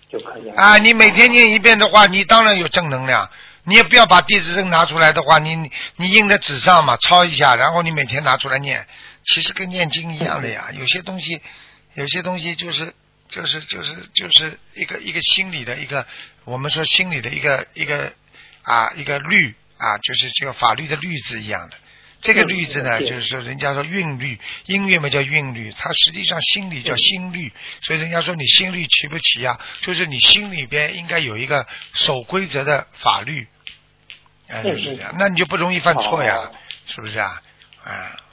[0.10, 0.56] 就可以了。
[0.56, 3.30] 啊，你每天念一遍的话，你当然有正能量。
[3.66, 8.86] 你也不要把地址证拿出来的话，你你印在纸上嘛，抄一下，然后你每天拿出来念，
[9.26, 10.70] 其实跟念经一样的呀。
[10.74, 11.42] 有些东西，
[11.94, 12.94] 有些东西就是
[13.30, 16.06] 就是就是就是一个一个心理的一个，
[16.44, 18.12] 我们说心理的一个一个
[18.64, 21.78] 啊一个律啊，就是这个法律的律字一样的。
[22.22, 29.60] 这个律字呢，嗯就是说人家说韵律，音乐嘛叫韵律，它实际上心理叫心律，所以人家说你心律齐不齐啊？
[29.82, 33.46] 就是你心里边应该有一个守规则的法律，
[34.54, 36.52] 哎，就是这样，那你就不容易犯错呀哦，
[36.86, 37.42] 是不是啊？
[37.84, 37.92] 啊，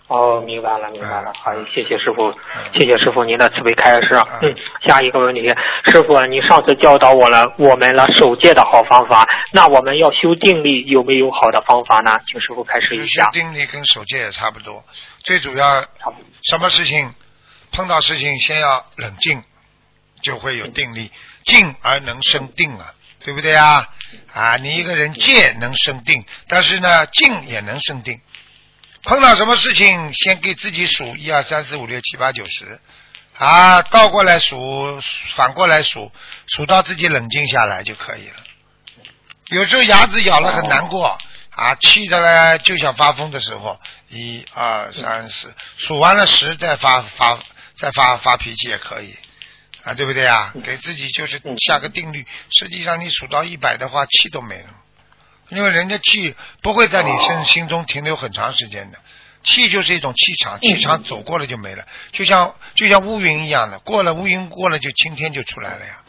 [0.09, 1.35] 哦，明白了，明白了嗯。
[1.35, 4.09] 好，谢谢师傅嗯，谢谢师傅您的慈悲开示。
[4.43, 4.57] 嗯嗯，
[4.87, 5.49] 下一个问题，
[5.87, 12.19] 师傅，你上次教导我了我们了守戒的好方法，那我们要修定力有没有好的方法呢？
[12.27, 13.31] 请师傅开示一修下。
[13.31, 14.85] 定力跟守戒也差不多，
[15.25, 15.83] 最主要。
[16.43, 17.15] 什么事情
[17.73, 19.43] 碰到事情先要冷静，
[20.23, 21.11] 就会有定力，
[21.45, 23.87] 静而能生定啊，对不对啊？
[24.33, 28.21] 啊，你一个人戒能生定，但是呢，静也能生定。
[29.03, 32.81] 碰到什么事情，先给自己数一二三四五六七八九十，
[33.39, 35.01] 啊，倒过来数，
[35.35, 36.13] 反过来数，
[36.47, 38.37] 数到自己冷静下来就可以了。
[39.47, 41.19] 有时候牙子咬了很难过，
[41.51, 47.39] 啊，气的呢就想发疯的时候，一二三四，数完了十再发发
[47.77, 49.17] 再发发脾气也可以，
[49.85, 50.53] 啊，对不对啊？
[50.63, 54.69] 给自己就是下个定律，实际上你数到一百的话，气都没了，
[55.49, 58.99] 因为人家气不会在你身心中停留很长时间的。
[59.43, 66.03] 气就是一种气场，气场走过了就没了，就像就像乌云一样的，过了乌云过了就晴天就出来了呀。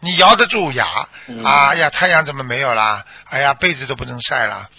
[0.00, 3.04] 你摇得住牙，嗯啊哎呀，太阳怎么没有啦？
[3.26, 4.70] 哎呀，被子都不能晒了。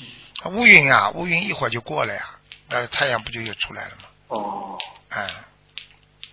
[0.45, 2.23] 乌云啊，乌云一会儿就过了呀，
[2.69, 4.03] 那太阳不就又出来了吗？
[4.29, 4.77] 哦
[5.09, 5.27] 哎，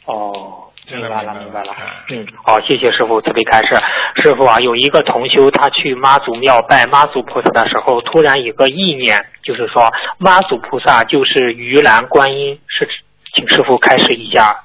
[0.07, 1.74] 哦，这个明白了，明明白了。
[2.11, 3.81] 嗯，好，谢谢师傅慈悲开示。
[4.22, 12.88] 师傅啊，有一个同修，他去妈祖庙拜妈祖菩萨的时候，突然有个意念，就是说妈祖菩萨就是鱼篮观音，是
[13.35, 14.64] 请师傅开示一下。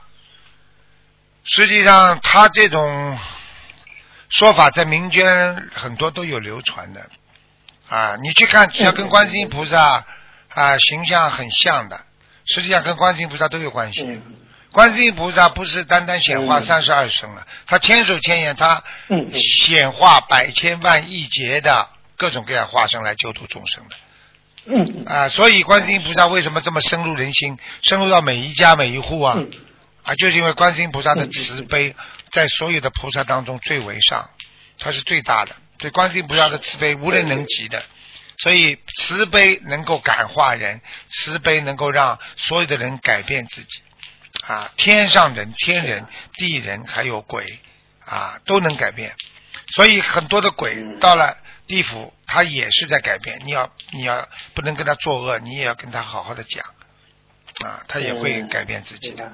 [1.43, 3.17] 实际上他这种
[4.29, 7.01] 说法在民间很多都有流传的
[7.89, 8.15] 啊。
[8.21, 10.05] 你去看，只要跟观世音菩萨
[10.53, 11.99] 啊形象很像的，
[12.45, 14.03] 实际上跟观世音菩萨都有关系。
[14.03, 14.21] 嗯
[14.73, 18.83] 观世音菩萨不是单单显化嗯三十二生了，他千手千眼，他
[19.39, 23.95] 显化百千万亿劫的各种各样化身来救度众生的
[24.65, 25.29] 嗯啊。
[25.29, 29.35] 所以观世音菩萨为什么这么深入人心，深入到每一家每一户啊？
[29.37, 29.49] 嗯
[30.03, 31.95] 啊，就是因为观世音菩萨的嗯慈悲
[32.31, 34.29] 在所有的菩萨当中最为上，
[34.79, 35.55] 它是最大的。
[35.77, 37.83] 对观世音菩萨的慈悲无人能及的，
[38.37, 43.81] 所以慈悲能够感化人，慈悲能够让所有的人改变自己。
[44.47, 47.59] 啊，天上人、天人、地人还有鬼
[48.05, 49.15] 啊，都能改变。
[49.75, 50.99] 所以很多的鬼嗯。
[50.99, 53.41] 到了地府，他也是在改变。
[53.45, 56.65] 你要你要不能跟他作恶，你也要跟他好好的讲。
[57.65, 58.47] 啊，他也会嗯。
[58.49, 59.31] 改变自己的。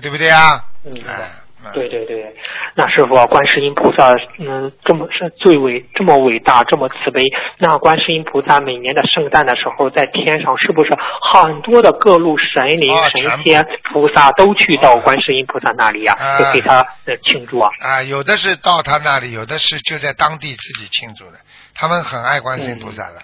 [0.00, 0.64] 对不对啊？
[0.84, 2.34] 嗯明白哎，嗯对对对，
[2.74, 7.22] 那师傅啊，观世音菩萨，嗯，这么是最伟，这么伟大，这么慈悲。
[7.58, 10.90] 那观世音菩萨每年的圣诞的时候，在天上是不是
[11.32, 17.70] 很多的各路神灵、哦神仙、菩萨都去到观世音菩萨那里呀、啊就给他呃庆祝啊？
[17.80, 21.38] 啊，有的是到他那里，有的是就在当地自己庆祝的。
[21.74, 23.22] 他们很爱观世音菩萨的，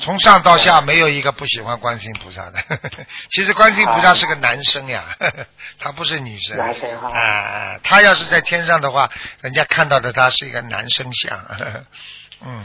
[0.00, 2.58] 从上到下没有一个不喜欢观世音菩萨的。
[3.30, 5.04] 其实观世音菩萨是个男生呀，
[5.78, 6.56] 他不是女生。
[6.56, 9.10] 男生哈啊啊，他要是在天上的话，
[9.42, 11.38] 人家看到的他是一个男生像。
[12.40, 12.64] 嗯。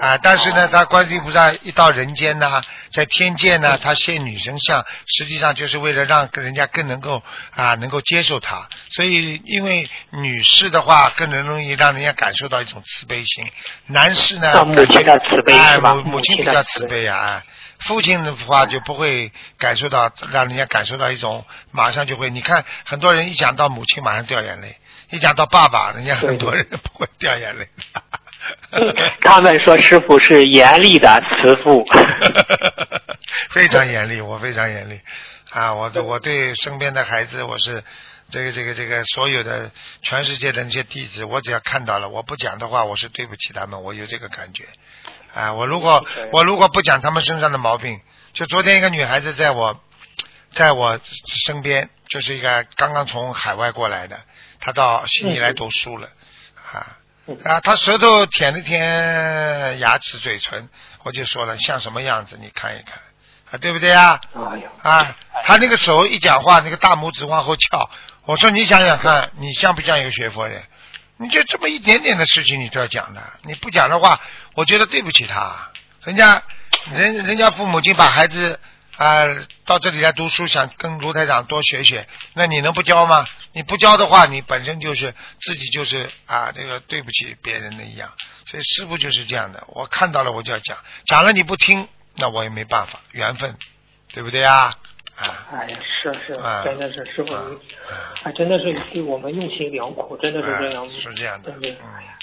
[0.00, 7.22] 啊，但是呢，哦他观世音菩萨一到人间呢，在天界呢，他现女神像，实际上就是为了让人家更能够
[7.54, 8.68] 啊，能够接受他。
[8.90, 13.44] 所以，因为女士的话，更能容易让人家感受到一种慈悲心；
[13.86, 17.42] 男士呢，啊母亲的慈悲哎母母亲比较慈悲悲啊。
[17.46, 22.30] 哎父亲的话就不会感受到，让人家感受到一种马上就会。
[22.30, 24.76] 你看，很多人一讲到母亲，马上掉眼泪；
[25.10, 27.68] 一讲到爸爸，人家很多人不会掉眼泪。
[29.22, 31.84] 他们说师傅是严厉的慈父。
[33.50, 35.00] 非常严厉，我非常严厉
[35.50, 35.72] 啊！
[35.72, 37.82] 我对我对身边的孩子，我是
[38.30, 39.70] 这个这个这个所有的
[40.02, 44.64] 全世界的那些弟子，我只要看到了，我不讲的话，我是对不起他们，我有这个感觉
[45.34, 45.52] 啊！
[45.54, 48.00] 我如果我如果不讲他们身上的毛病，
[48.32, 49.80] 就昨天一个女孩子在我
[50.52, 51.00] 在我
[51.46, 54.20] 身边，就是一个刚刚从海外过来的，
[54.60, 56.08] 她到悉尼来读书了
[56.72, 56.98] 啊。
[57.44, 60.68] 啊，他舌头舔了舔牙齿、嘴唇，
[61.04, 62.36] 我就说了，像什么样子？
[62.40, 62.98] 你看一看，
[63.50, 64.20] 啊，对不对啊？
[64.82, 67.90] 啊，他那个手一讲话，那个大拇指往后翘，
[68.26, 70.62] 我说你想想看，你像不像一个学佛人？
[71.16, 74.20] 你就这么一点点的事情，你都要讲的，你不讲的话，
[74.54, 75.70] 我觉得对不起他。
[76.02, 76.42] 人家
[76.90, 78.60] 人人家父母亲把孩子
[78.96, 79.24] 啊、
[79.64, 83.24] 到这里来读书，想跟卢台长多学学，那你能不教吗？
[83.52, 88.10] 你不教的话，你本身就是自己就是啊，这个对不起别人的一样。
[88.46, 90.76] 所以师傅就是这样的，我看到了我就要讲，
[91.06, 93.56] 讲了你不听，那我也没办法，缘分，
[94.12, 94.72] 对不对啊？
[95.16, 100.84] 啊，哎呀，是是啊，真的是师傅，啊真的是对我们用心良苦，真的是这样。
[100.84, 101.68] 啊是这样的哎
[102.02, 102.18] 呀，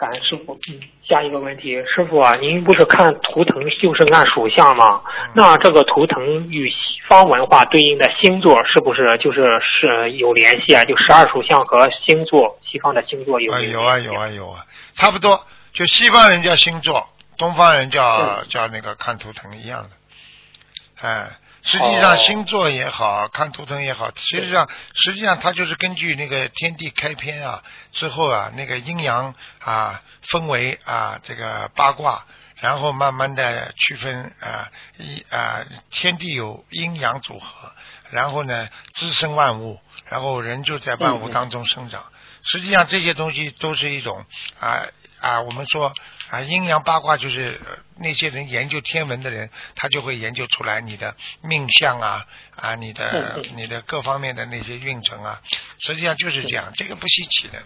[0.00, 0.58] 感恩师傅。
[0.68, 5.02] 嗯，下一个问题，师傅啊，您不是看图腾就是按属相吗？
[5.04, 10.84] 嗯那这个图腾与西方文化对应的星座是不是就是是有联系啊？
[10.84, 21.26] 就十二属相和星座，西方的星座有有啊有啊有啊，差不多，就西方人叫星座，东方人叫叫那个看图腾一样的，哎。
[21.62, 32.24] 实际上，哦星座也好看图腾也好，实际上实际上它就是根据那个天地开篇啊之后啊，那个阴阳啊分为啊这个八卦，
[32.56, 37.72] 然后慢慢的区分啊一啊天地有阴阳组合，
[38.10, 42.04] 然后呢滋生万物，然后人就在万物当中生长。
[42.42, 44.24] 实际上这些东西都是一种
[44.58, 44.86] 啊
[45.20, 45.92] 啊，我们说
[46.30, 52.24] 啊阴阳八卦就是呃那些人研究天文的人，他就会研究出来你的命相啊
[52.56, 55.42] 啊你的你的各方面的那些运程啊，
[55.80, 57.62] 实际上就是这样，这个不稀奇的。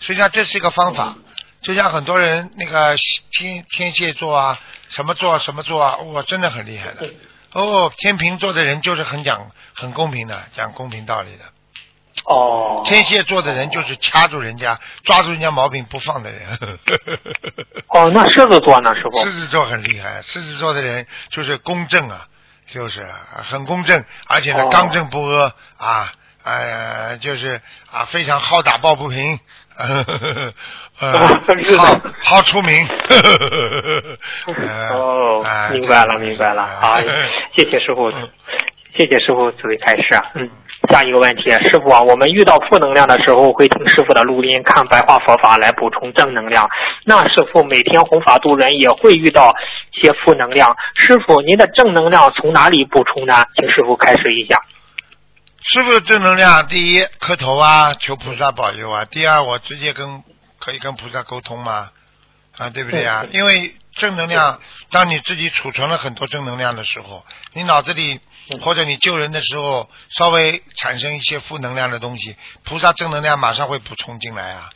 [0.00, 1.16] 实际上这是一个方法，
[1.62, 2.96] 就像很多人那个
[3.30, 7.08] 天天蝎座啊，什么座什么座啊，哇，真的很厉害的。
[7.52, 11.44] 哦，天秤座的人就是很讲很公平的，讲公平道理的。
[12.24, 16.58] 哦，天蝎座的人就是掐住人家、抓住人家毛病不放的人。
[17.88, 19.18] 哦，那狮子座呢，师傅？
[19.24, 22.26] 狮子座很厉害，狮子座的人就是公正啊，
[22.72, 23.08] 就是啊
[23.50, 26.12] 很公正，而且呢哦刚正不阿啊，
[26.44, 29.38] 呃，就是啊非常好打抱不平，
[30.98, 32.86] 好好出名。
[34.46, 36.64] 呃哦哎，明白了，明白了。
[36.80, 37.00] 好，
[37.56, 38.30] 谢谢师傅嗯，
[38.94, 40.22] 谢谢师傅慈悲开示啊。
[40.34, 40.48] 嗯，
[40.88, 46.68] 下一个问题，师傅啊，我们遇到负能量的时候，会听师傅的录音，看白话佛法来补充正能量。
[47.04, 49.54] 那师傅每天弘法度人，也会遇到
[49.92, 50.76] 些负能量。
[50.94, 53.46] 师傅，您的正能量从哪里补充呢？
[53.54, 54.60] 请师傅开始一下。
[55.64, 60.24] 师傅的正能量，第一磕头啊，求菩萨保佑啊；第二，我直接跟
[60.58, 61.90] 可以跟菩萨沟通吗，
[62.58, 63.24] 啊，对不对啊？
[63.30, 64.58] 因为正能量，
[64.90, 68.18] 当你自己储存了很多正能量的时候，你脑子里
[68.60, 74.70] 或者你救人的时候，稍微产生一些负能量的东西，菩萨正能量马上会补充进来啊。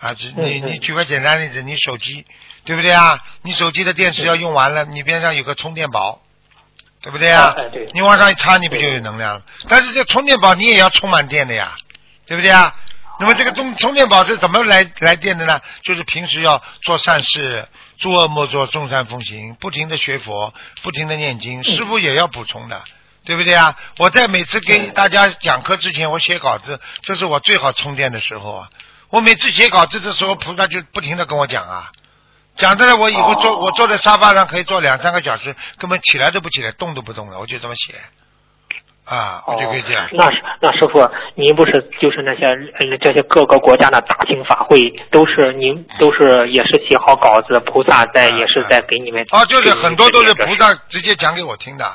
[0.00, 2.24] 啊，只你你举个简单例子，你手机
[2.64, 3.22] 对不对啊？
[3.42, 6.22] 你手机的电池要用完了，你边上有个充电宝，
[7.02, 7.54] 对不对、啊
[7.92, 9.42] 你往上一插，你不就有能量了？
[9.68, 11.76] 但是这充电宝你也要充满电的呀，
[12.24, 12.74] 对不对啊？
[13.18, 15.60] 那么这个充充电宝是怎么来来电的呢？
[15.82, 22.82] 就是平时要做善事，诸恶莫作，众善奉行，不停的学佛，不停的念经，师傅也要补充的。
[23.24, 23.76] 对不对啊？
[23.98, 28.68] 我在每次给大家讲课之前，我写稿子，这是我最好充电的时候啊。
[29.10, 31.90] 我每次写稿子的时候，菩萨就不停的跟我讲啊，
[32.56, 37.94] 讲的我以后坐、哦我坐在沙发上可以坐两三个小时，根本起来都不起来，动都不动了，我就这么写
[39.04, 40.04] 啊，我就可以这样。
[40.04, 50.54] 哦那是那师傅，您不是就是那些呃这些各个国家的大型法会，都是您都是也是写好稿子，菩萨在嗯也是在给你们啊，就是很多都是菩。
[50.54, 51.92] 萨直接讲给我听的，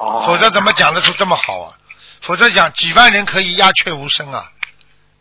[0.00, 1.78] 哦，否则怎么讲得出这么好啊？
[2.22, 4.50] 否则讲几万人可以鸦雀无声啊！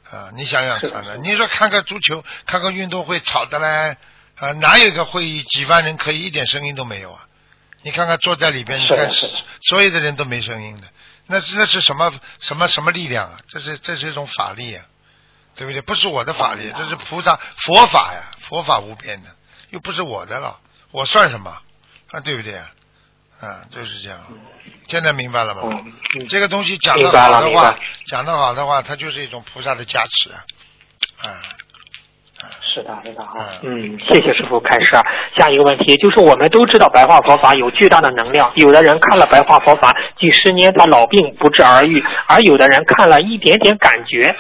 [0.09, 1.17] 啊，你想想看呢？
[1.17, 3.97] 你说看个足球，看个运动会吵的嘞，
[4.35, 7.27] 啊，哪有一个会议几万人可以一点声音都没有啊？
[7.81, 9.11] 你看看坐在里边，你看
[9.61, 10.87] 所有的人都没声音的，
[11.27, 13.39] 那是那是什么什么什么力量啊？
[13.49, 14.85] 这是这是一种法力啊，
[15.55, 15.81] 对不对？
[15.81, 19.29] 不是我的法力，这是菩萨佛法呀，佛法无边的，
[19.69, 20.59] 又不是我的了，
[20.91, 21.51] 我算什么
[22.11, 22.19] 啊？
[22.21, 22.71] 对不对啊？
[23.39, 24.19] 啊，就是这样。
[24.87, 25.61] 现在明白了吗？
[25.63, 27.75] 嗯嗯这个东西讲的好的话
[28.07, 30.43] 讲的好的话，它就是一种菩萨的加持啊，
[32.41, 33.95] 啊，是的，是的哈嗯。
[33.95, 35.01] 嗯，谢谢师傅开示啊。
[35.37, 44.35] 下一个问题就是，我们都知道白话佛法有巨大的能量，有的人看了白话佛法几十年，他老病不治而愈，而有的人看了一点点感觉，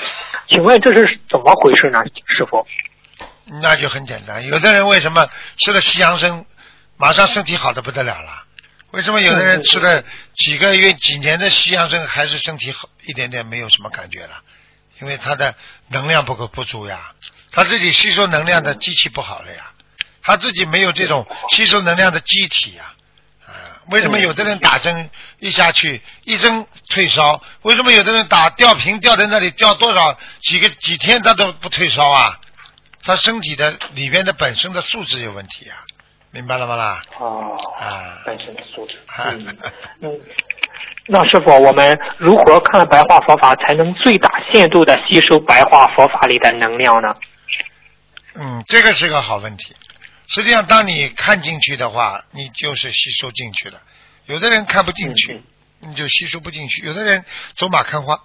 [0.49, 1.99] 请问这是怎么回事呢？
[2.25, 2.65] 师傅？
[3.61, 4.45] 那就很简单。
[4.47, 5.27] 有的人为什么
[5.57, 6.45] 吃了西洋参，
[6.97, 8.45] 马上身体好的不得了了？
[8.91, 10.03] 为什么有的人吃了
[10.35, 14.41] 几个月、几年的西洋参，还是身体好一点点没有什么感觉了？
[15.01, 15.55] 因为他的
[15.87, 17.13] 能量不够不足呀，
[17.51, 19.71] 他自己吸收能量的机器不好了呀，
[20.23, 22.93] 他自己没有这种吸收能量的机体呀。
[23.45, 23.53] 啊，
[23.91, 25.09] 为什么有的人打针
[25.39, 27.41] 一下去一针退烧？
[27.61, 32.39] 为什么有的人打吊瓶吊在那里吊多少几个几天他都不退烧啊？
[33.03, 35.77] 他身体的里边的本身的素质有问题啊，
[36.31, 37.01] 明白了吗啦？
[37.19, 38.97] 哦啊本身的素质。
[39.07, 39.57] 啊 嗯
[40.01, 40.19] 嗯，
[41.07, 47.15] 那师傅，我们如何看白话佛法才能最大限度的吸收白话佛法里的能量呢？
[48.35, 49.75] 嗯，这个是个好问题。
[50.27, 53.81] 实际上，当你看进去的话，你就是吸收进去了。
[54.27, 55.41] 有的人看不进去，
[55.79, 57.25] 你就吸收不进去；有的人
[57.55, 58.19] 走马看花。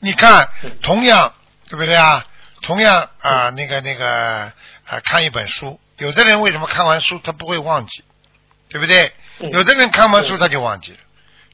[0.00, 0.48] 你看，
[0.82, 1.32] 同样
[1.68, 2.24] 对不对啊？
[2.62, 4.52] 同样啊，那个那个
[4.84, 8.02] 啊，看一本书，有的人为什么看完书他不会忘记，
[8.68, 9.12] 对不对？
[9.38, 9.50] 嗯。
[9.50, 10.98] 有的人看完书他就忘记了。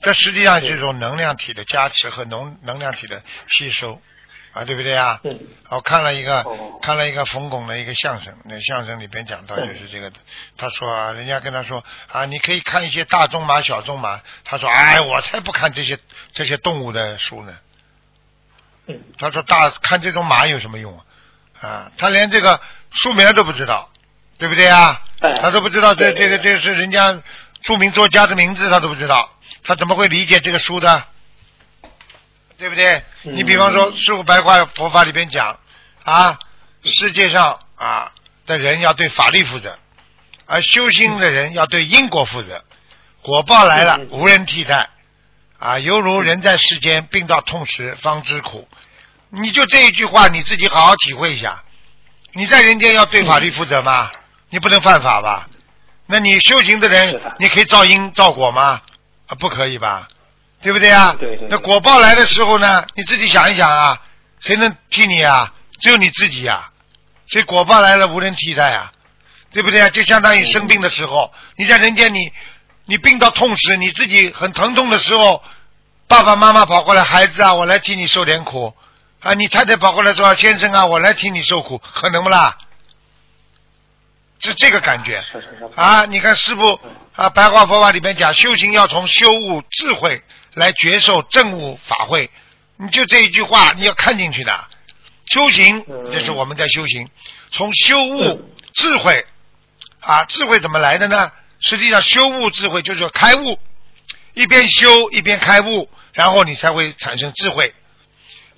[0.01, 4.01] 这实际上是一种能量体的加持和能能量体的吸收。
[4.53, 5.21] 啊，对不对啊？
[5.25, 5.41] 嗯。
[5.69, 6.79] 我看了一个、哦。
[6.81, 10.17] 看了一个冯巩的一个相声，那相声里边讲到就是这个的，
[10.57, 15.99] 他说啊，人家跟他说啊，你可以看一些大众马、小众马，他说哎，我才不看这些
[16.35, 17.57] 这些动物的书呢。
[18.87, 19.01] 嗯。
[19.19, 21.05] 他说大看这种马有什么用啊？
[21.61, 22.61] 啊，他连这个
[22.93, 23.91] 书名都不知道，
[24.39, 25.01] 对不对啊？
[25.21, 27.23] 哎他都不知道这这个这个是人家
[27.63, 29.31] 著名作家的名字，他都不知道，
[29.63, 31.05] 他怎么会理解这个书的？
[32.59, 32.93] 对不对？
[33.25, 35.59] 嗯你比方说《师傅白话佛法》里边讲
[36.05, 36.39] 啊，
[36.85, 38.13] 世界上啊
[38.47, 39.79] 的人要对法律负责，
[40.47, 42.63] 而修心的人要对因果负责，
[43.23, 44.91] 果报来了嗯无人替代
[45.59, 48.69] 啊，犹如人在世间病到痛时方知苦。
[49.31, 51.63] 你就这一句话，你自己好好体会一下。
[52.35, 54.11] 你在人间要对法律负责吗？
[54.51, 55.49] 你不能犯法吧？
[56.07, 58.83] 那你修行的人的，你可以造因造果吗？
[59.27, 60.09] 啊，不可以吧？
[60.61, 61.17] 对不对啊？
[61.19, 64.01] 对对对那果报来的时候呢，你自己想一想啊，
[64.41, 65.53] 谁能替你啊？
[65.81, 66.71] 只有你自己呀、
[67.27, 68.93] 所以果报来了无人替代啊，
[69.53, 69.89] 对不对啊？
[69.89, 72.33] 就相当于生病的时候，你在人间你
[72.85, 75.43] 你病到痛时，你自己很疼痛的时候，
[76.07, 78.75] 爸爸妈妈跑过来，孩子啊，我来替你受点苦
[79.21, 82.57] 啊，你太太跑过来说，先生啊，我来替你受苦，可能不啦？
[84.45, 85.25] 是这个感觉。
[85.75, 86.81] 啊，你看师傅
[87.15, 90.23] 啊，《白话佛法》里面讲，修行要从修悟智慧
[90.53, 92.31] 来觉受正悟法会。
[92.77, 94.65] 你就这一句话，你要看进去的。
[95.27, 97.09] 修行嗯就是我们在修行，
[97.51, 99.25] 从修悟嗯智慧
[100.01, 101.33] 啊，智慧怎么来的呢？
[101.61, 103.59] 实际上，修悟智慧就是开悟，
[104.35, 107.73] 一边修一边开悟，然后你才会产生智慧，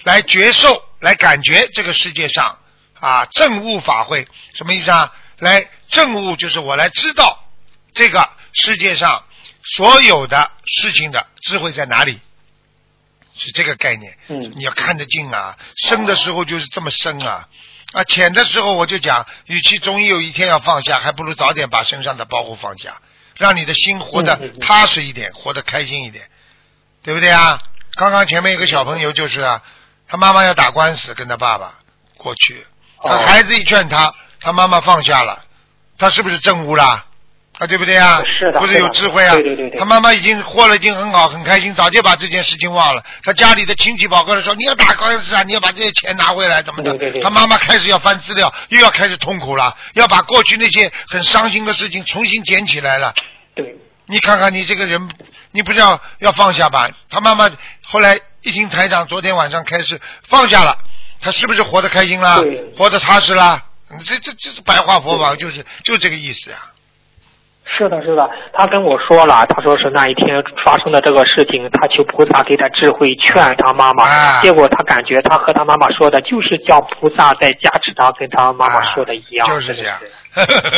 [0.02, 2.58] 来觉受，来感觉这个世界上
[2.98, 5.12] 啊正悟法会什么意思啊？
[5.38, 7.44] 来正悟就是我来知道
[7.92, 9.24] 这个世界上
[9.62, 12.20] 所有的事情的智慧在哪里，
[13.36, 14.16] 是这个概念。
[14.28, 14.52] 嗯。
[14.56, 17.48] 你要看得进啊，深的时候就是这么深啊，
[17.92, 23.00] 啊浅的时候我就讲，与其终于有一天要放下，还不如早点把身上的包袱放下。
[23.38, 26.30] 让你的心活得踏实一点，活得开心一点，
[27.02, 27.60] 对不对啊？
[27.94, 29.62] 刚刚前面有个小朋友就是啊，
[30.08, 31.74] 他妈妈要打官司跟他爸爸
[32.16, 32.66] 过去，
[33.02, 35.45] 他哦孩子一劝他，他妈妈放下了，
[35.98, 37.04] 他是不是正悟啦？
[37.58, 38.22] 啊，对不对啊？
[38.38, 39.32] 是的不是有智慧啊？
[39.32, 43.02] 对对对对他妈妈已经活了，已经很好，很开心，早就把这件事情忘了。
[43.24, 53.14] 他家里的亲戚跑过来说：“你要打官司啊，你要把这些钱拿回来，怎么的？”对对对他妈妈开始要翻资料，又要开始痛苦了，要把过去那些很伤心的事情重新捡起来了。
[53.54, 53.76] 对，
[54.06, 55.08] 你看看你这个人，
[55.52, 56.90] 你不是要要放下吧？
[57.08, 57.50] 他妈妈
[57.86, 60.76] 后来一听台长昨天晚上开始放下了，
[61.22, 62.74] 他是不是活得开心了对？
[62.76, 63.62] 活得踏实啦？
[64.04, 66.56] 这这这是白话佛法，就是就这个意思呀。
[67.68, 74.04] 是的，是的，他跟我说了，他说是那一天发生的这个事情，他求菩萨给他智慧，劝他妈妈。
[74.04, 79.46] 啊结果他感觉他和他妈妈说的，就是叫菩萨在加持他，跟他妈妈说的一样。
[79.48, 79.98] 啊就是这样。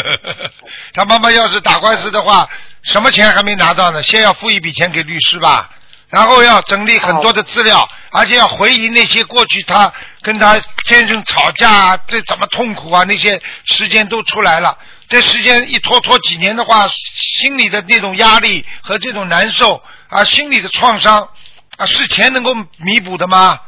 [0.94, 2.48] 他妈妈要是打官司的话，
[2.82, 4.02] 什么钱还没拿到呢？
[4.02, 5.68] 先要付一笔钱给律师吧，
[6.10, 9.92] 然后要整理很多的资料，而且要回忆那些过去他
[10.22, 14.76] 跟他先生吵架啊，这怎么痛苦啊，那些时间都出来了。
[15.08, 21.28] 这时间一拖拖几年的话，心里的那种压力和这种难受啊，心理的创伤
[21.76, 23.60] 啊，是钱能够弥补的吗？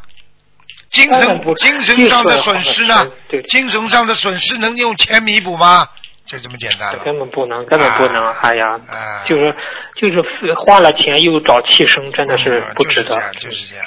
[0.90, 3.06] 精神精神上的损失呢？
[3.48, 5.86] 精神上的损失能用钱弥补吗？
[6.30, 6.98] 就这么简单了。
[7.04, 9.52] 根本不能，根本不能，哎呀，啊就是
[9.96, 10.22] 就是
[10.54, 13.16] 花了钱又找气生，真的是嗯不值得。
[13.32, 13.84] 就是这样，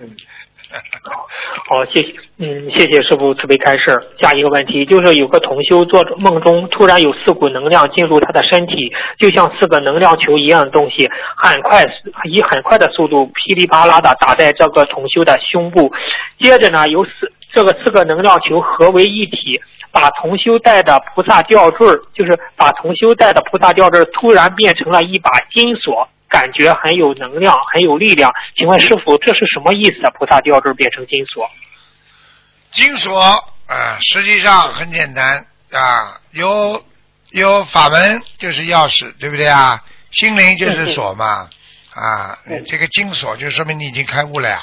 [0.00, 0.16] 就是这样。
[1.68, 3.94] 好，谢谢，嗯，谢谢师傅慈悲开示。
[4.18, 11.84] 下一个问题就是有个同修做梦中突然有四股能量进入他的身体，就像四个能量球一样的东西，很快
[12.24, 15.92] 以很快的速度噼里啪啦的打在这个同修的胸部，
[16.38, 19.60] 接着呢，有四这个四个能量球合为一体。
[19.94, 28.32] 把同修带的菩萨吊坠儿，就是把同修带的菩萨吊坠儿，突然变成了一把金锁，感觉很有能量，很有力量。
[28.56, 30.10] 请问师傅，这是什么意思啊？
[30.18, 31.46] 菩萨吊坠儿变成金锁？
[32.70, 36.82] 金锁啊，实际上很简单啊，有
[37.32, 39.84] 有法门就是钥匙，对不对啊？
[40.12, 41.50] 心灵就是锁嘛
[41.94, 44.62] 啊嗯，这个金锁就说明你已经开悟了呀，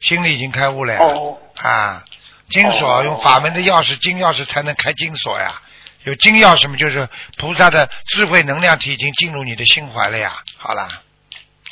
[0.00, 2.02] 心里已经开悟了呀哦啊。
[2.50, 5.60] 金锁哦用法门的钥匙，金钥匙才能开金锁呀。
[6.04, 10.32] 有金钥匙嘛，就是菩萨的智慧能量体已经进入你的心怀了呀。
[10.56, 10.88] 好啦，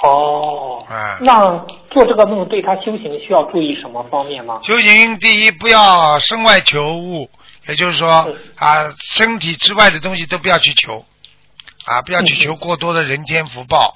[0.02, 1.58] 哦，啊那
[1.90, 4.60] 做这个梦对他修行需要注意什么方面吗？
[4.62, 7.30] 修行第一不要身外求物，
[7.66, 11.06] 也就是说嗯啊，身体之外的东西都不要去求，
[11.86, 13.94] 啊，不要去求过多的人间福报，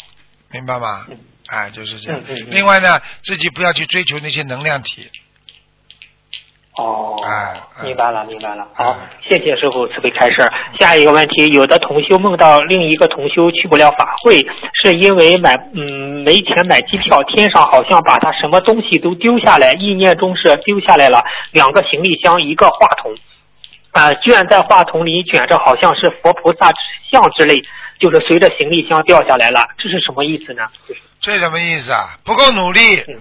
[0.50, 1.18] 明白吗嗯？
[1.48, 2.22] 啊，就是这样。
[2.46, 5.10] 另外呢，自己不要去追求那些能量体。
[6.76, 7.16] 哦
[7.84, 8.66] 明白了，明白了。
[8.74, 8.96] 好哎，
[9.28, 10.50] 谢谢师傅慈悲开示。
[10.80, 14.38] 下一个问题，有的同修梦到另一个同修去不了法会，
[14.82, 23.14] 是因为买嗯没钱买机票，天上好像把他什么东西都丢下来，意念中是丢下来了两个行李箱，一个话筒，
[23.90, 26.70] 啊、卷在话筒里卷着，好像是佛菩萨
[27.10, 27.60] 像之类，
[27.98, 30.62] 就是随着行李箱掉下来了，这是什么意思呢？
[31.20, 32.16] 这什么意思啊？
[32.24, 33.18] 不够努力嗯，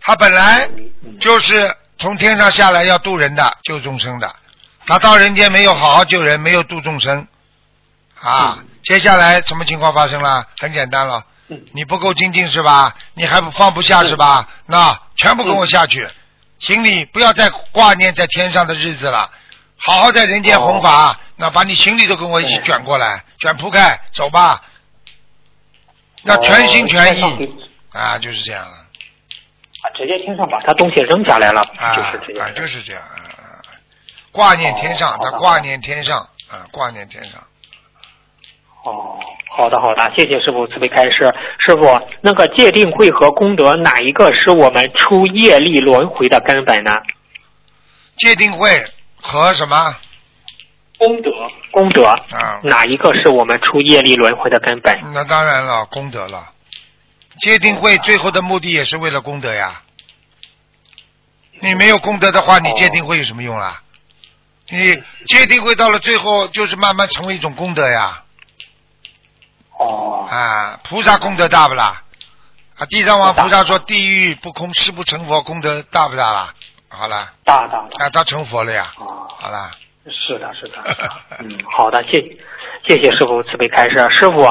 [0.00, 0.66] 他本来
[1.04, 1.54] 嗯就是
[1.98, 4.34] 从天上下来要渡人的，救众生的，
[4.86, 7.26] 他到人间没有好好救人，没有度众生，
[8.20, 10.46] 啊，接下来什么情况发生了？
[10.58, 11.60] 很简单了，嗯。
[11.72, 12.94] 你不够精进是吧？
[13.14, 14.48] 你还不放不下是吧？
[14.66, 16.08] 那全部跟我下去，
[16.58, 19.30] 行李不要再挂念在天上的日子了，
[19.76, 24.62] 好好在人间弘法，那把你行李都跟我一起卷过来，卷铺盖，走吧，
[26.24, 27.56] 要全心全意。
[27.92, 28.85] 啊，就是这样了。
[29.86, 32.50] 啊，直接天上把他东西扔下来了，啊就是这样啊，。
[32.50, 33.02] 就是这样。
[34.32, 36.18] 挂念天上，哦他挂念天上
[36.50, 37.40] 啊，挂念天上。
[38.84, 39.18] 哦，
[39.56, 41.32] 好的好的，谢谢师傅慈悲开示。
[41.64, 46.96] 师傅，那个戒定慧和功德哪一个是我们出业力轮回的根本呢？
[48.16, 48.84] 界定慧
[49.20, 49.96] 和什么
[50.98, 51.30] 功德，
[51.70, 52.60] 功德啊？
[52.62, 54.98] 哪一个是我们出业力轮回的根本？
[55.14, 56.50] 那当然了，功德了。
[57.38, 59.82] 戒定慧最后的目的也是为了功德呀。
[61.60, 63.82] 你没有功德的话，你戒定慧有什么用啊？
[64.68, 64.92] 你
[65.28, 68.24] 戒定慧到了最后，就是慢慢成为一种功德呀。
[69.78, 72.02] 哦，啊，菩萨功德大不啦？
[72.76, 76.54] 啊，地藏王菩萨说：“地狱不空，誓不成佛，功德大不大啦？”
[76.88, 78.04] 好了，大大的。
[78.04, 78.92] 啊，他成佛了呀。
[78.98, 79.70] 哦，好了，
[80.08, 80.78] 是的，是的，
[81.40, 82.20] 嗯，好的，谢
[82.86, 83.96] 谢谢师傅慈悲开示。
[84.10, 84.46] 师傅，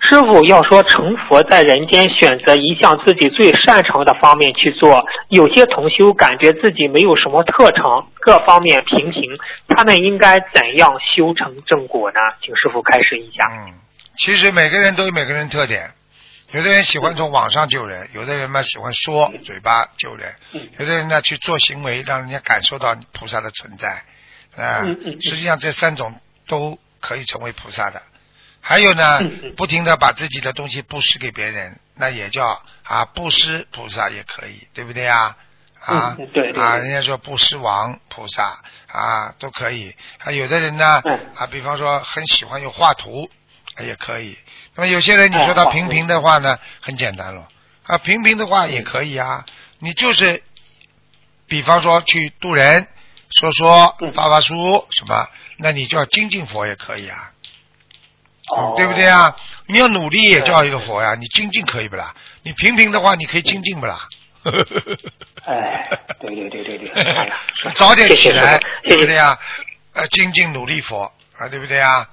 [0.00, 5.04] 师傅要说成佛在人间，选择一项自己最擅长的方面去做。
[5.28, 9.22] 有些同修感觉自己没有什么特长，各方面平平，
[9.68, 12.20] 他们应该怎样修成正果呢？
[12.40, 13.48] 请师傅开示一下。
[13.50, 13.74] 嗯，
[14.16, 15.90] 其实每个人都有每个人特点，
[16.52, 20.32] 有的人喜欢从网上救人，有的人嘛喜欢说嘴巴救人，
[20.78, 24.04] 有的人呢去做行为，让人家感受到菩萨的存在。
[24.56, 24.84] 啊，
[25.20, 28.02] 实际上这三种都可以成为菩萨的。
[28.60, 29.20] 还有呢，
[29.56, 35.36] 不停的把自己的东西布施给别人，那也叫啊布施菩萨也可以，对不对啊？
[35.80, 39.96] 啊，对啊，人家说布施王菩萨啊都可以。
[40.22, 41.02] 啊有的人呢，
[41.34, 43.28] 啊，比方说很喜欢有画图，
[43.80, 44.38] 也可以。
[44.76, 47.48] 那么有些人你说他平平的话呢，很简单了
[47.84, 49.44] 啊，平平的话也可以啊。
[49.80, 50.44] 你就是，
[51.48, 52.86] 比方说去渡人。
[53.38, 55.28] 说说发发书什么？
[55.58, 57.30] 那你叫精进佛也可以啊，
[58.76, 59.36] 对不对啊？
[59.66, 61.14] 你要努力也叫一个佛呀。
[61.14, 62.14] 你精进可以不啦？
[62.42, 64.06] 你平平的话，你可以精进不啦？
[65.44, 65.88] 哎，
[66.20, 67.32] 对对对对对，
[67.74, 69.38] 早点起来，对不对啊？
[69.94, 72.08] 呃，精进努力佛啊，对不对啊？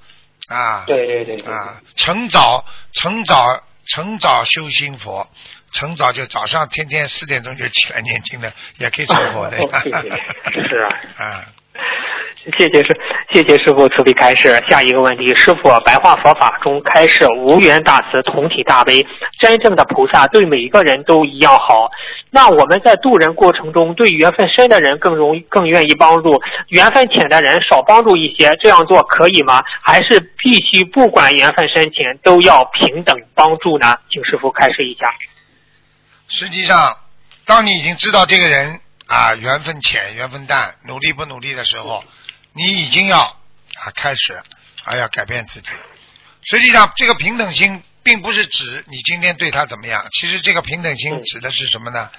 [0.47, 5.27] 啊，对对对啊，晨早晨早晨早修心佛。
[5.71, 9.57] 晨早就早上天天四点钟就起来念经的，也可以成佛的。
[9.83, 10.89] 谢谢是啊，
[11.23, 11.45] 啊，
[12.57, 12.99] 谢谢师，
[13.33, 14.61] 谢谢师傅慈悲开示。
[14.69, 19.05] 下一个问题，师傅白话佛法中开示无缘大慈，同体大悲，
[19.39, 21.89] 真正的菩萨对每一个人都一样好。
[22.31, 26.39] 那我们在渡人过程中，对缘分深的人更容易、更愿意帮助，
[26.69, 29.63] 缘分浅的人少帮助一些，这样做可以吗？
[29.81, 33.95] 还是必须不管缘分深浅都要平等帮助呢？
[34.09, 35.13] 请师傅开示一下。
[36.29, 36.97] 实际上，
[37.45, 42.03] 当你已经知道这个人啊缘分浅缘分淡，努力不努力的时候，
[42.53, 44.41] 你已经要啊开始
[44.83, 45.67] 啊要改变自己。
[46.43, 52.09] 实际上，这个平等心并不是指你今天对他怎么样，其实这个平等心指的是什么呢？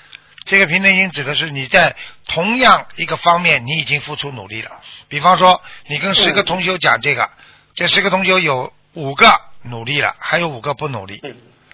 [0.44, 1.94] 这个平等心指的是你在
[2.26, 4.70] 同样一个方面你已经付出努力了。
[5.08, 7.30] 比方说，你跟十个同学讲这个，
[7.74, 11.20] 这十个同学有五个努力了，还有五个不努力。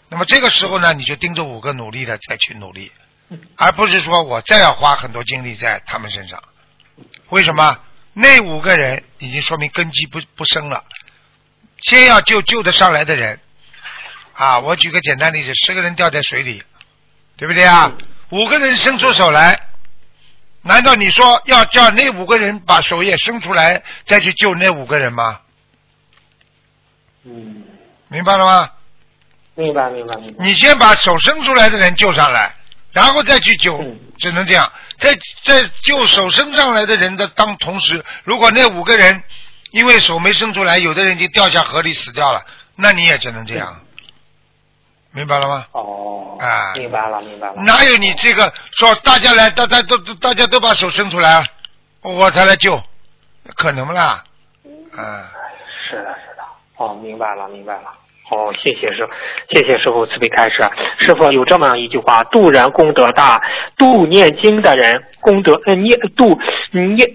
[0.09, 2.92] 那么这个时候呢，你就盯着五个努力的再去努力，
[3.57, 6.42] 而不是说我再要花很多精力在他们身上。
[7.30, 7.78] 为什么？
[8.12, 10.84] 那五个人已经说明根基不不深了。
[11.82, 13.38] 先要救救得上来的人
[14.32, 14.59] 啊！
[14.61, 16.62] 我举个简单例子：十个人掉在水里，
[17.36, 17.92] 对不对啊？
[18.30, 19.68] 五个人伸出手来，
[20.62, 25.40] 难道你说要叫那五个人把手也伸出来再去救那五个人吗？
[27.24, 27.64] 嗯，
[28.09, 28.70] 明白了吗？
[29.57, 30.44] 明白，明白，明白。
[30.44, 32.54] 你先把手伸出来的人救上来，
[32.92, 33.82] 然后再去救，
[34.18, 34.70] 只能这样。
[34.98, 39.22] 在在救手伸上来的人的当同时，如果那五个人
[39.72, 42.44] 因为手没伸出来，有的人就掉下河里死掉了，
[42.76, 43.80] 那你也只能这样。
[45.12, 45.66] 明白了吗？
[45.72, 46.36] 哦。
[46.38, 46.74] 啊。
[46.74, 47.54] 明白了，明白了。
[47.62, 51.42] 哪有你这个说大家来，大家都大家都把手伸出来，
[52.02, 52.82] 我才来救，
[53.54, 54.22] 可能不啦？
[54.92, 55.32] 啊。
[55.88, 56.42] 是的，是的。
[56.76, 57.90] 哦，明白了，明白了。
[58.29, 59.09] 好，谢谢师，
[59.51, 60.68] 谢谢师傅慈悲开示。
[60.99, 63.41] 师傅有这么样一句话：度人功德大，
[63.77, 66.37] 度念经的人功德呃念度
[66.72, 67.09] 念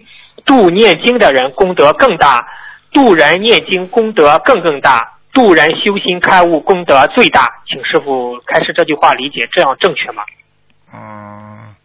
[0.45, 2.47] 度念经的人功德更大，
[2.93, 7.62] 度人念经功德更更大，度人修心开悟功德最大。
[7.68, 10.24] 请师傅开始这句话理解这样正确吗？
[10.93, 11.76] 嗯，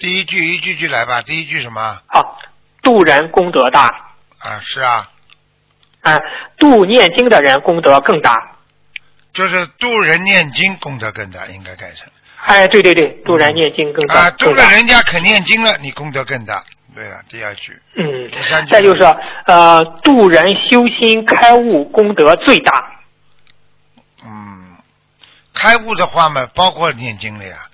[0.00, 1.22] 第一句一句句来吧。
[1.22, 2.00] 第一句什么？
[2.08, 2.38] 好，
[2.82, 3.82] 度人功德大。
[4.40, 5.10] 啊，是啊。
[6.06, 6.20] 啊，
[6.56, 8.56] 度念经的人功德更大，
[9.32, 12.08] 就是度人念经功德更大，应该改成。
[12.44, 14.14] 哎，对对对，度人念经更大。
[14.14, 16.62] 啊，度了人家肯念经了，你功德更大。
[16.94, 17.76] 对了，第二句。
[17.96, 18.30] 嗯。
[18.30, 19.02] 第三句再就是
[19.46, 22.72] 呃，度人修心开悟功德最大。
[24.24, 24.76] 嗯，
[25.52, 27.68] 开悟的话嘛，包括念经了呀。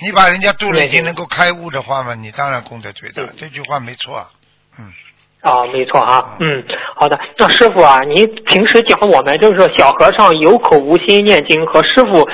[0.00, 3.22] 你把人家度了已经能够开悟的话嘛，你当然功德最大。
[3.38, 4.30] 这句话没错。
[4.78, 4.92] 嗯。
[5.40, 6.64] 啊，没错啊，嗯，
[6.96, 7.18] 好的。
[7.36, 12.28] 那师傅啊，您平时讲我们就是说小和尚有口无心念经，和师傅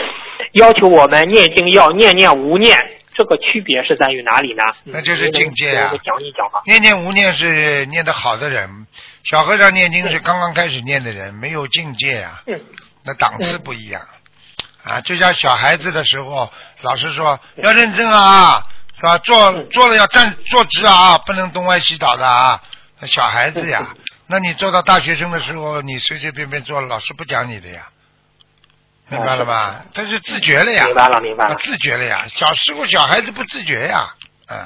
[0.52, 2.76] 要求我们念经要念念无念，
[3.14, 4.62] 这个区别是在于哪里呢？
[4.84, 5.90] 那就是境界啊。
[6.02, 6.62] 讲一讲吧。
[6.66, 8.86] 念念无念是念得好的人，
[9.22, 12.42] 小和尚念经是刚刚开始念的人，没有境界啊。
[12.46, 12.60] 嗯。
[13.04, 14.00] 那档次不一样
[14.82, 16.50] 啊，就像小孩子的时候，
[16.80, 18.62] 老师说要认真啊，
[18.96, 19.18] 是吧？
[19.18, 22.62] 坐坐了要站坐直啊，不能东歪西倒的啊。
[23.06, 23.86] 小孩子呀，
[24.26, 27.88] 那你做到大学生的时候，你随随便便做，老师不讲你的呀，
[29.08, 29.84] 明白了吧？
[29.94, 32.24] 他是自觉了呀，明白了，明白了，自觉了呀。
[32.28, 34.14] 小时候小孩子不自觉呀，
[34.50, 34.58] 嗯。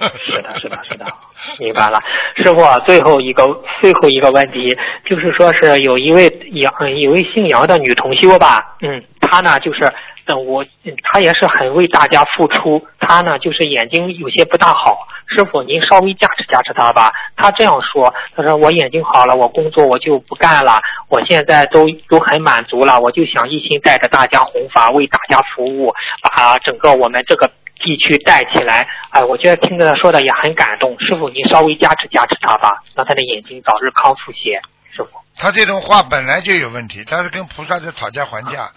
[0.00, 1.04] 是的，是的，是的，
[1.58, 2.00] 明白了。
[2.36, 3.44] 师傅，最后一个
[3.80, 4.70] 最后一个问题，
[5.04, 9.92] 就是说是有一位杨一位姓杨的女同修吧，嗯，她呢就是，
[10.28, 10.64] 嗯，我
[11.02, 17.10] 他也是很为大家付出，他呢就是眼睛有些不大好，师傅您稍微加持加持他吧。
[17.36, 27.50] 他这样说，他说我眼睛好了，我工作我就不干了，我现在都都很满足了，我就想一心带着大家弘法，为大家服务，把整个我们这个。
[27.80, 30.98] 地区带起来，哎，我觉得听着他说的也很感动。
[30.98, 34.60] 师傅，您稍微加持加持他吧，让他的眼睛早日康复些。
[34.90, 38.68] 师傅，他这种话本来就有问题，他是跟菩萨在讨价还价。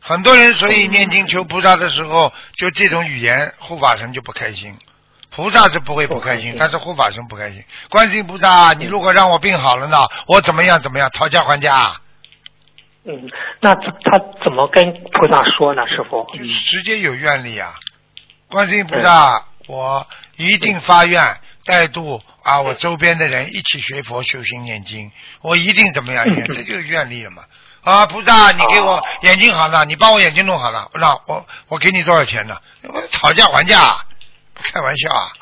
[0.00, 4.76] 很多人所以念经求菩萨的时候，就这种语言，护法神就不开心。
[5.30, 7.62] 菩萨是不会不开心，但是护法神不开心。
[7.88, 12.00] 观世音菩萨，你如果让我病好了呢，我怎么样怎么样，讨价还价。
[13.04, 13.30] 嗯，
[13.60, 15.86] 那他他怎么跟菩萨说呢？
[15.86, 16.26] 师傅，
[16.70, 17.74] 直接有愿力啊。
[18.48, 22.60] 观世音菩萨，我一定发愿带度啊！
[22.60, 26.26] 我周边的人一起学佛修心念经，我一定怎么样？
[26.46, 27.44] 这就是愿力了嘛！
[27.82, 32.56] 啊，菩萨，你给我眼睛好了，你帮我眼睛弄好了，让我我给你多少钱呢？
[32.92, 33.96] 我讨价还价，
[34.54, 35.32] 开玩笑啊！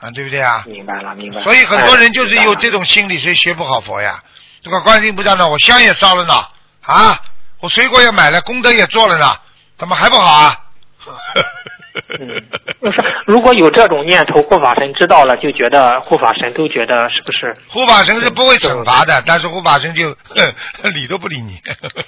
[0.00, 0.64] 啊，对不对啊？
[0.66, 1.42] 明白了，明白了。
[1.42, 4.22] 所以很多人就是有这种心理，所以学不好佛呀。
[4.62, 6.46] 这个观音菩萨呢，我香也烧了呢，
[6.82, 7.20] 啊，
[7.60, 9.36] 我水果也买了，功德也做了呢，
[9.76, 10.60] 怎么还不好啊？
[12.20, 12.28] 嗯，
[12.82, 17.54] 就是如果有这种念头，护法神知道了，就觉得护法神都觉得是不是？
[17.68, 20.16] 护法神是不会惩罚的，但是护法神就
[20.94, 21.60] 理都不理你。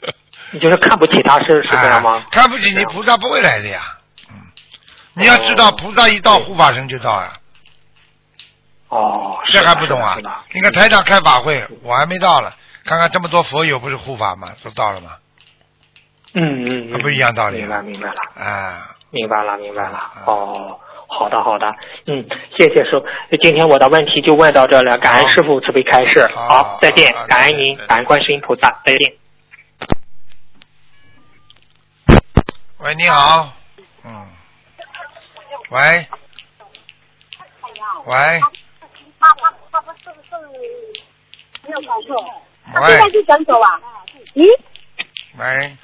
[0.52, 2.24] 你就是看不起他，是是这样吗？
[2.30, 3.80] 看不起你，菩萨不会来的呀。
[4.30, 4.34] 嗯，
[5.14, 7.32] 你要知道，菩萨一到，护法神就到啊。
[8.88, 10.16] 哦，这还不懂啊？
[10.52, 14.48] 你看台长开法会，我还没到了，看看这么多佛友不是护法吗？
[14.64, 15.10] 都到了吗？
[16.34, 17.58] 嗯嗯，不一样道理。
[17.58, 18.44] 明白明白了。
[18.44, 18.96] 啊。
[19.10, 19.98] 明白了，明白了。
[20.26, 21.66] 哦，好的，好的。
[22.06, 22.24] 嗯，
[22.56, 23.36] 谢谢师傅。
[23.38, 26.26] 今天我的问题就问到这了，感恩师傅慈悲开示。
[26.28, 29.16] 好，再见，感恩您，感恩观世音菩萨，再见。
[32.78, 33.48] 喂，你好。
[34.04, 34.28] 嗯。
[35.70, 36.06] 喂。
[38.06, 38.16] 喂。
[38.16, 38.50] 啊，
[39.18, 39.34] 他
[39.72, 40.30] 他不是不是
[41.66, 42.24] 没有搞错？
[42.72, 43.80] 他现在就想走啊？
[44.34, 44.46] 咦？
[45.36, 45.76] 喂。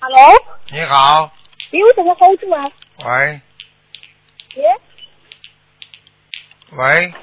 [0.00, 0.42] Hello。
[0.72, 1.30] 你好。
[1.72, 2.64] 你为什么 hold 住啊？
[3.04, 3.40] 喂。
[4.56, 4.80] 耶。
[6.72, 7.14] 喂。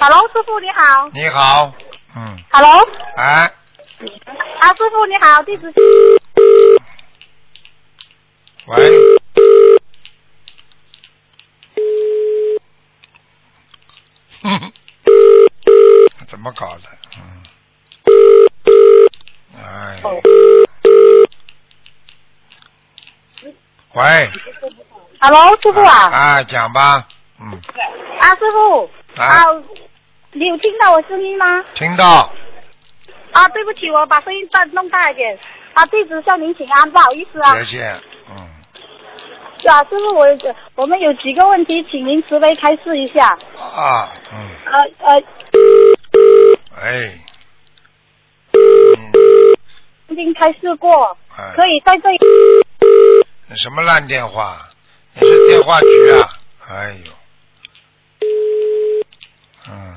[0.00, 1.08] Hello，师傅你好。
[1.10, 1.72] 你好。
[2.16, 2.36] 嗯。
[2.50, 2.88] Hello。
[3.16, 3.52] 哎。
[4.60, 5.72] 啊，师傅你好，弟子。
[8.66, 8.90] 喂。
[14.42, 14.72] 哼。
[16.28, 16.82] 怎么搞的？
[17.16, 17.42] 嗯。
[19.56, 20.02] 哎。
[23.94, 24.30] 喂
[25.18, 27.06] ，Hello，师傅啊，啊，讲吧，
[27.40, 27.58] 嗯，
[28.20, 29.42] 啊，师傅，啊，
[30.32, 31.64] 你有听到我声音吗？
[31.74, 32.30] 听到。
[33.32, 35.38] 啊，对不起，我把声音再弄大一点。
[35.72, 37.54] 啊，地址向您请安，不好意思啊。
[37.56, 37.94] 谢谢，
[38.30, 38.36] 嗯。
[39.66, 40.26] 啊，师傅，我
[40.74, 43.26] 我们有几个问题，请您慈悲开示一下。
[43.56, 44.50] 啊，嗯。
[44.66, 45.22] 呃呃。
[46.82, 47.18] 哎。
[50.08, 51.16] 曾经开示过，
[51.54, 52.08] 可以在这。
[53.56, 54.68] 什么烂电话？
[55.14, 56.28] 你是电话局啊？
[56.68, 57.12] 哎呦，
[59.66, 59.96] 嗯，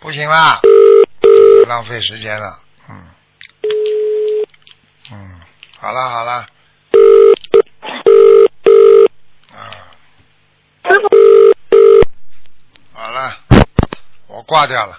[0.00, 0.60] 不行啦，
[1.68, 2.58] 浪费时间了，
[2.88, 3.06] 嗯，
[5.12, 5.40] 嗯，
[5.78, 6.32] 好了好了，
[9.52, 9.70] 啊，
[12.94, 13.36] 好了，
[14.26, 14.98] 我挂掉了。